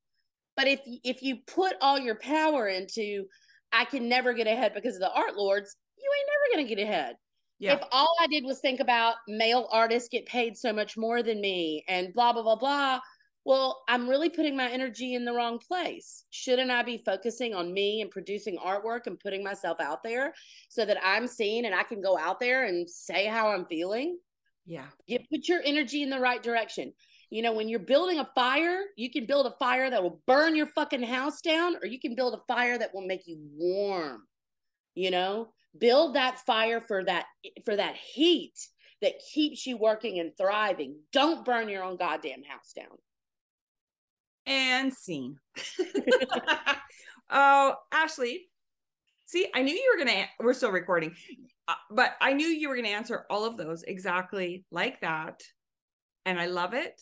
[0.55, 3.25] But if if you put all your power into
[3.73, 5.77] i can never get ahead because of the art lords
[6.53, 7.17] going to get ahead.
[7.59, 7.75] Yeah.
[7.75, 11.41] If all I did was think about male artists get paid so much more than
[11.41, 13.01] me and blah, blah, blah, blah,
[13.47, 16.25] well, I'm really putting my energy in the wrong place.
[16.31, 20.35] Shouldn't I be focusing on me and producing artwork and putting myself out there
[20.69, 24.19] so that I'm seen and I can go out there and say how I'm feeling?
[24.67, 24.87] Yeah.
[25.07, 26.93] You put your energy in the right direction.
[27.31, 30.57] You know, when you're building a fire, you can build a fire that will burn
[30.57, 34.23] your fucking house down, or you can build a fire that will make you warm.
[34.95, 37.27] You know, build that fire for that
[37.65, 38.55] for that heat
[39.03, 42.97] that keeps you working and thriving don't burn your own goddamn house down
[44.47, 45.39] and scene.
[47.31, 48.47] oh, Ashley.
[49.27, 51.15] See, I knew you were going to, we're still recording,
[51.67, 55.43] uh, but I knew you were going to answer all of those exactly like that.
[56.25, 57.01] And I love it.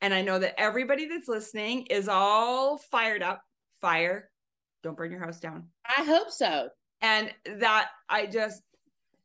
[0.00, 3.42] And I know that everybody that's listening is all fired up.
[3.80, 4.30] Fire.
[4.82, 5.68] Don't burn your house down.
[5.84, 6.68] I hope so.
[7.04, 8.62] And that I just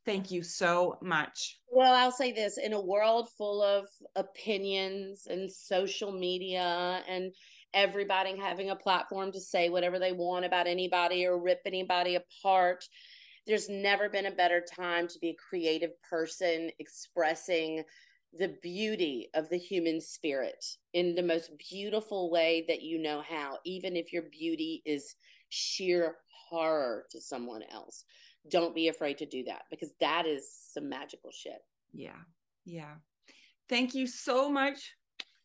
[0.05, 1.59] thank you so much.
[1.71, 3.86] Well, I'll say this in a world full of
[4.17, 7.32] opinions and social media and
[7.73, 12.84] everybody having a platform to say whatever they want about anybody or rip anybody apart.
[13.47, 17.84] There's never been a better time to be a creative person expressing
[18.38, 23.57] the beauty of the human spirit in the most beautiful way that you know how,
[23.65, 25.15] even if your beauty is
[25.47, 26.17] sheer
[26.50, 28.04] horror to someone else.
[28.50, 31.62] Don't be afraid to do that because that is some magical shit.
[31.93, 32.20] Yeah.
[32.66, 32.95] Yeah.
[33.68, 34.95] Thank you so much,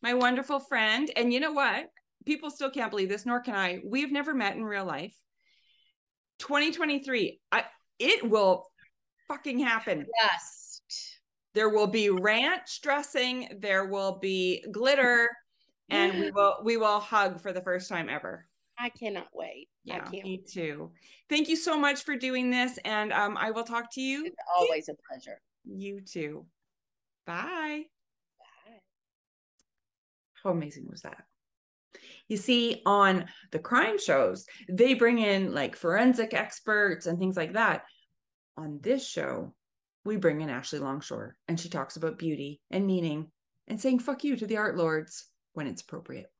[0.01, 1.11] my wonderful friend.
[1.15, 1.89] And you know what?
[2.25, 3.79] people still can't believe this, nor can I.
[3.83, 5.15] We've never met in real life.
[6.39, 7.63] 2023, I,
[7.99, 8.65] it will
[9.27, 10.05] fucking happen.
[10.21, 10.81] Yes.
[11.53, 15.29] There will be ranch dressing, there will be glitter,
[15.89, 18.45] and we will we will hug for the first time ever.
[18.77, 19.69] I cannot wait.
[19.83, 20.91] Yeah, me too.
[21.29, 24.25] Thank you so much for doing this, and um, I will talk to you.
[24.25, 25.39] It's always a pleasure.
[25.63, 26.45] You too.
[27.25, 27.83] Bye.
[28.39, 28.79] Bye.
[30.43, 31.23] How amazing was that?
[32.27, 37.53] You see, on the crime shows, they bring in like forensic experts and things like
[37.53, 37.83] that.
[38.57, 39.53] On this show,
[40.05, 43.27] we bring in Ashley Longshore and she talks about beauty and meaning
[43.67, 46.31] and saying fuck you to the art lords when it's appropriate.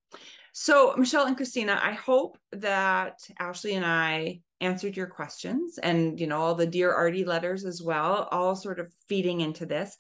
[0.58, 6.28] So, Michelle and Christina, I hope that Ashley and I answered your questions and, you
[6.28, 9.98] know, all the Dear Artie letters as well, all sort of feeding into this.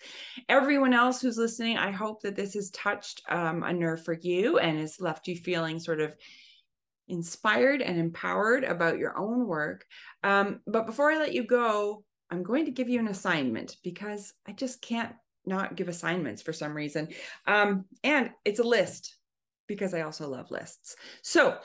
[0.47, 4.57] Everyone else who's listening, I hope that this has touched um, a nerve for you
[4.57, 6.15] and has left you feeling sort of
[7.09, 9.85] inspired and empowered about your own work.
[10.23, 14.31] Um, but before I let you go, I'm going to give you an assignment because
[14.47, 17.09] I just can't not give assignments for some reason.
[17.45, 19.17] Um, and it's a list
[19.67, 20.95] because I also love lists.
[21.21, 21.57] So,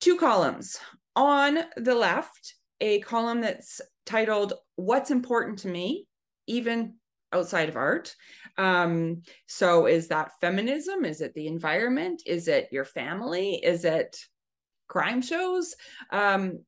[0.00, 0.78] two columns.
[1.14, 6.06] On the left, a column that's titled What's Important to Me,
[6.46, 6.94] even
[7.32, 8.14] outside of art.
[8.58, 11.04] Um, so, is that feminism?
[11.04, 12.22] Is it the environment?
[12.26, 13.54] Is it your family?
[13.54, 14.16] Is it
[14.88, 15.74] crime shows?
[16.10, 16.60] Um,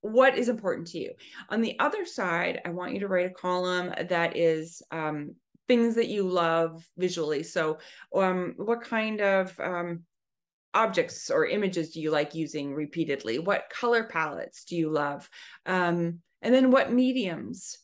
[0.00, 1.12] what is important to you?
[1.48, 5.34] On the other side, I want you to write a column that is um,
[5.68, 7.42] things that you love visually.
[7.42, 7.78] So,
[8.14, 10.04] um, what kind of um,
[10.74, 13.38] objects or images do you like using repeatedly?
[13.38, 15.28] What color palettes do you love?
[15.66, 17.78] Um, and then what mediums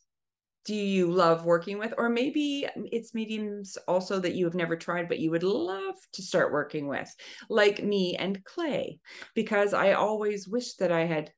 [0.64, 1.93] do you love working with?
[1.99, 6.22] Or maybe it's mediums also that you have never tried, but you would love to
[6.22, 7.14] start working with,
[7.51, 8.99] like me and clay,
[9.35, 11.32] because I always wish that I had,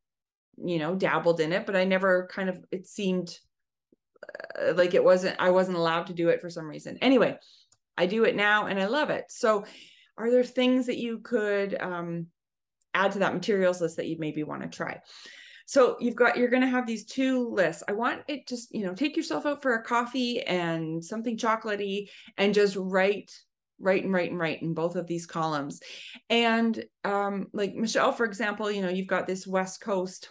[0.56, 3.36] you know, dabbled in it, but I never kind of, it seemed
[4.74, 6.98] like it wasn't i wasn't allowed to do it for some reason.
[7.00, 7.38] Anyway
[7.98, 9.24] i do it now and i love it.
[9.28, 9.64] So
[10.18, 12.26] are there things that you could um,
[12.94, 15.00] add to that materials list that you maybe want to try?
[15.66, 17.82] So you've got you're going to have these two lists.
[17.88, 22.08] I want it just you know take yourself out for a coffee and something chocolatey
[22.38, 23.32] and just write
[23.78, 25.82] write and write and write in both of these columns.
[26.30, 30.30] And um like michelle for example you know you've got this west coast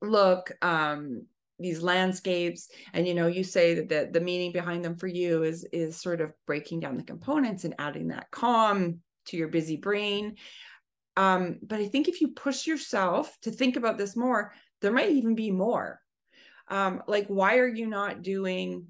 [0.00, 1.26] look um
[1.58, 5.42] these landscapes and you know you say that the, the meaning behind them for you
[5.42, 9.76] is is sort of breaking down the components and adding that calm to your busy
[9.76, 10.36] brain.
[11.16, 15.10] Um, but i think if you push yourself to think about this more there might
[15.10, 16.00] even be more.
[16.68, 18.88] Um, like why are you not doing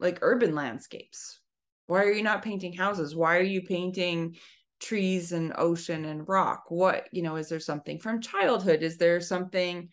[0.00, 1.40] like urban landscapes?
[1.86, 3.14] Why are you not painting houses?
[3.14, 4.36] Why are you painting
[4.80, 6.64] trees and ocean and rock?
[6.68, 8.82] What you know is there something from childhood?
[8.82, 9.88] Is there something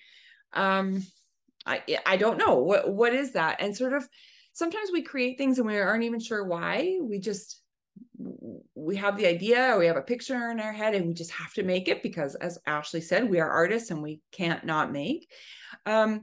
[0.54, 1.04] um
[1.66, 2.56] I I don't know.
[2.56, 3.62] What what is that?
[3.62, 4.08] And sort of
[4.54, 6.98] sometimes we create things and we aren't even sure why.
[7.02, 7.62] We just
[8.76, 11.54] we have the idea we have a picture in our head and we just have
[11.54, 15.30] to make it because as Ashley said we are artists and we can't not make.
[15.86, 16.22] Um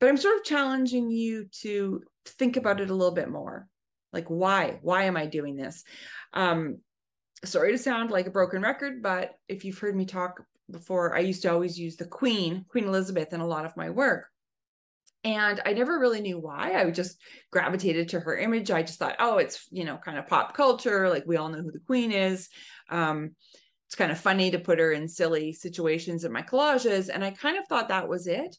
[0.00, 3.66] but I'm sort of challenging you to think about it a little bit more.
[4.12, 4.78] Like why?
[4.82, 5.84] Why am I doing this?
[6.32, 6.78] Um
[7.44, 11.20] sorry to sound like a broken record but if you've heard me talk before I
[11.20, 14.26] used to always use the queen queen Elizabeth in a lot of my work
[15.28, 16.72] and I never really knew why.
[16.74, 17.18] I just
[17.52, 18.70] gravitated to her image.
[18.70, 21.10] I just thought, oh, it's, you know, kind of pop culture.
[21.10, 22.48] Like we all know who the queen is.
[22.88, 23.32] Um,
[23.86, 27.10] it's kind of funny to put her in silly situations in my collages.
[27.12, 28.56] And I kind of thought that was it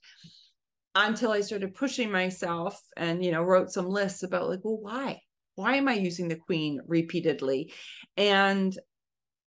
[0.94, 5.22] until I started pushing myself and, you know, wrote some lists about like, well, why?
[5.56, 7.74] Why am I using the queen repeatedly?
[8.16, 8.78] And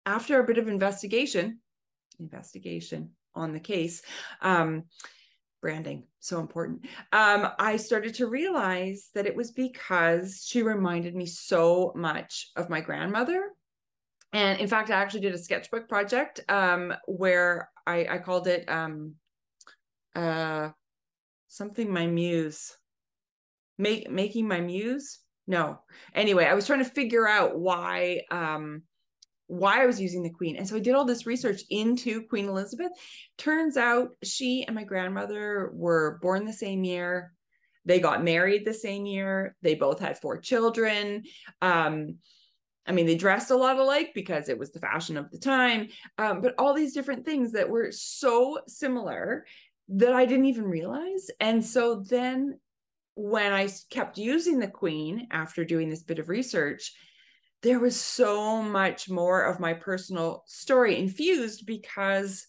[0.04, 1.60] after a bit of investigation,
[2.20, 4.02] investigation on the case,
[4.42, 4.84] um,
[5.66, 6.86] branding so important.
[7.12, 12.70] Um, i started to realize that it was because she reminded me so much of
[12.70, 13.50] my grandmother.
[14.32, 18.70] And in fact i actually did a sketchbook project um, where I, I called it
[18.70, 19.14] um,
[20.14, 20.68] uh,
[21.48, 22.76] something my muse.
[23.76, 25.18] Make making my muse?
[25.48, 25.80] No.
[26.14, 28.82] Anyway i was trying to figure out why um
[29.48, 30.56] why I was using the queen.
[30.56, 32.92] And so I did all this research into Queen Elizabeth.
[33.38, 37.32] Turns out she and my grandmother were born the same year.
[37.84, 39.54] They got married the same year.
[39.62, 41.22] They both had four children.
[41.62, 42.16] Um,
[42.86, 45.88] I mean, they dressed a lot alike because it was the fashion of the time,
[46.18, 49.44] um, but all these different things that were so similar
[49.88, 51.28] that I didn't even realize.
[51.40, 52.58] And so then
[53.14, 56.92] when I kept using the queen after doing this bit of research,
[57.62, 62.46] there was so much more of my personal story infused because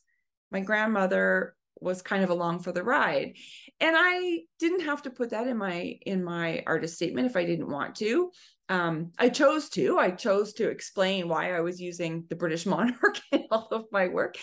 [0.51, 3.33] my grandmother was kind of along for the ride.
[3.79, 7.45] And i didn't have to put that in my in my artist statement if i
[7.45, 8.31] didn't want to.
[8.69, 9.97] Um, i chose to.
[9.97, 14.07] I chose to explain why i was using the british monarch in all of my
[14.07, 14.35] work.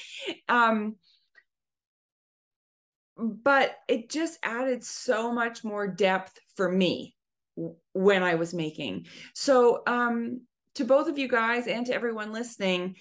[0.49, 0.97] Um,
[3.17, 7.15] but it just added so much more depth for me
[7.93, 9.07] when i was making.
[9.35, 10.43] So um
[10.75, 12.97] to both of you guys and to everyone listening,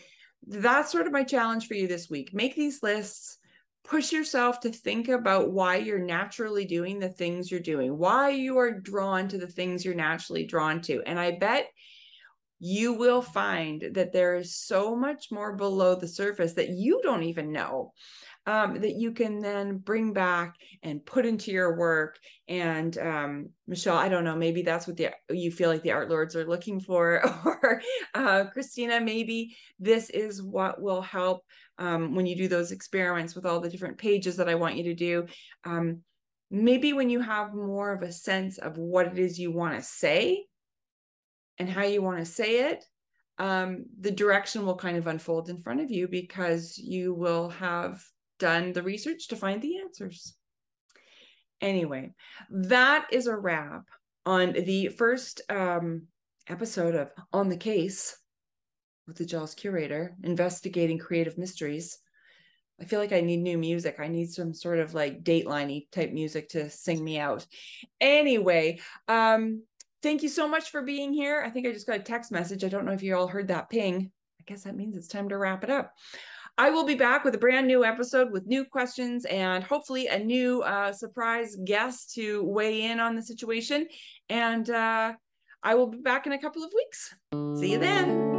[0.48, 2.34] that's sort of my challenge for you this week.
[2.34, 3.38] Make these lists,
[3.84, 8.58] push yourself to think about why you're naturally doing the things you're doing, why you
[8.58, 11.02] are drawn to the things you're naturally drawn to.
[11.06, 11.68] And I bet
[12.60, 17.24] you will find that there is so much more below the surface that you don't
[17.24, 17.92] even know
[18.46, 22.20] um, that you can then bring back and put into your work.
[22.48, 26.10] And um, Michelle, I don't know, maybe that's what the you feel like the art
[26.10, 27.82] lords are looking for, or
[28.14, 31.44] uh, Christina, maybe this is what will help
[31.80, 34.84] um, when you do those experiments with all the different pages that I want you
[34.84, 35.26] to do.
[35.64, 36.02] Um,
[36.52, 39.82] maybe when you have more of a sense of what it is you want to
[39.82, 40.46] say
[41.58, 42.84] and how you want to say it
[43.40, 48.04] um, the direction will kind of unfold in front of you because you will have
[48.40, 50.36] done the research to find the answers.
[51.62, 52.14] Anyway,
[52.50, 53.84] that is a wrap
[54.26, 56.04] on the first um,
[56.48, 58.18] episode of On the Case
[59.08, 62.00] with the Jealous Curator, investigating creative mysteries.
[62.82, 63.98] I feel like I need new music.
[64.00, 67.46] I need some sort of like dateliney type music to sing me out.
[68.02, 69.64] Anyway, um,
[70.02, 71.44] thank you so much for being here.
[71.46, 72.64] I think I just got a text message.
[72.64, 74.12] I don't know if you all heard that ping.
[74.40, 75.94] I guess that means it's time to wrap it up.
[76.58, 80.20] I will be back with a brand new episode with new questions and hopefully a
[80.20, 83.88] new uh, surprise guest to weigh in on the situation.
[84.30, 85.14] And uh,
[85.64, 87.16] I will be back in a couple of weeks.
[87.60, 88.33] See you then.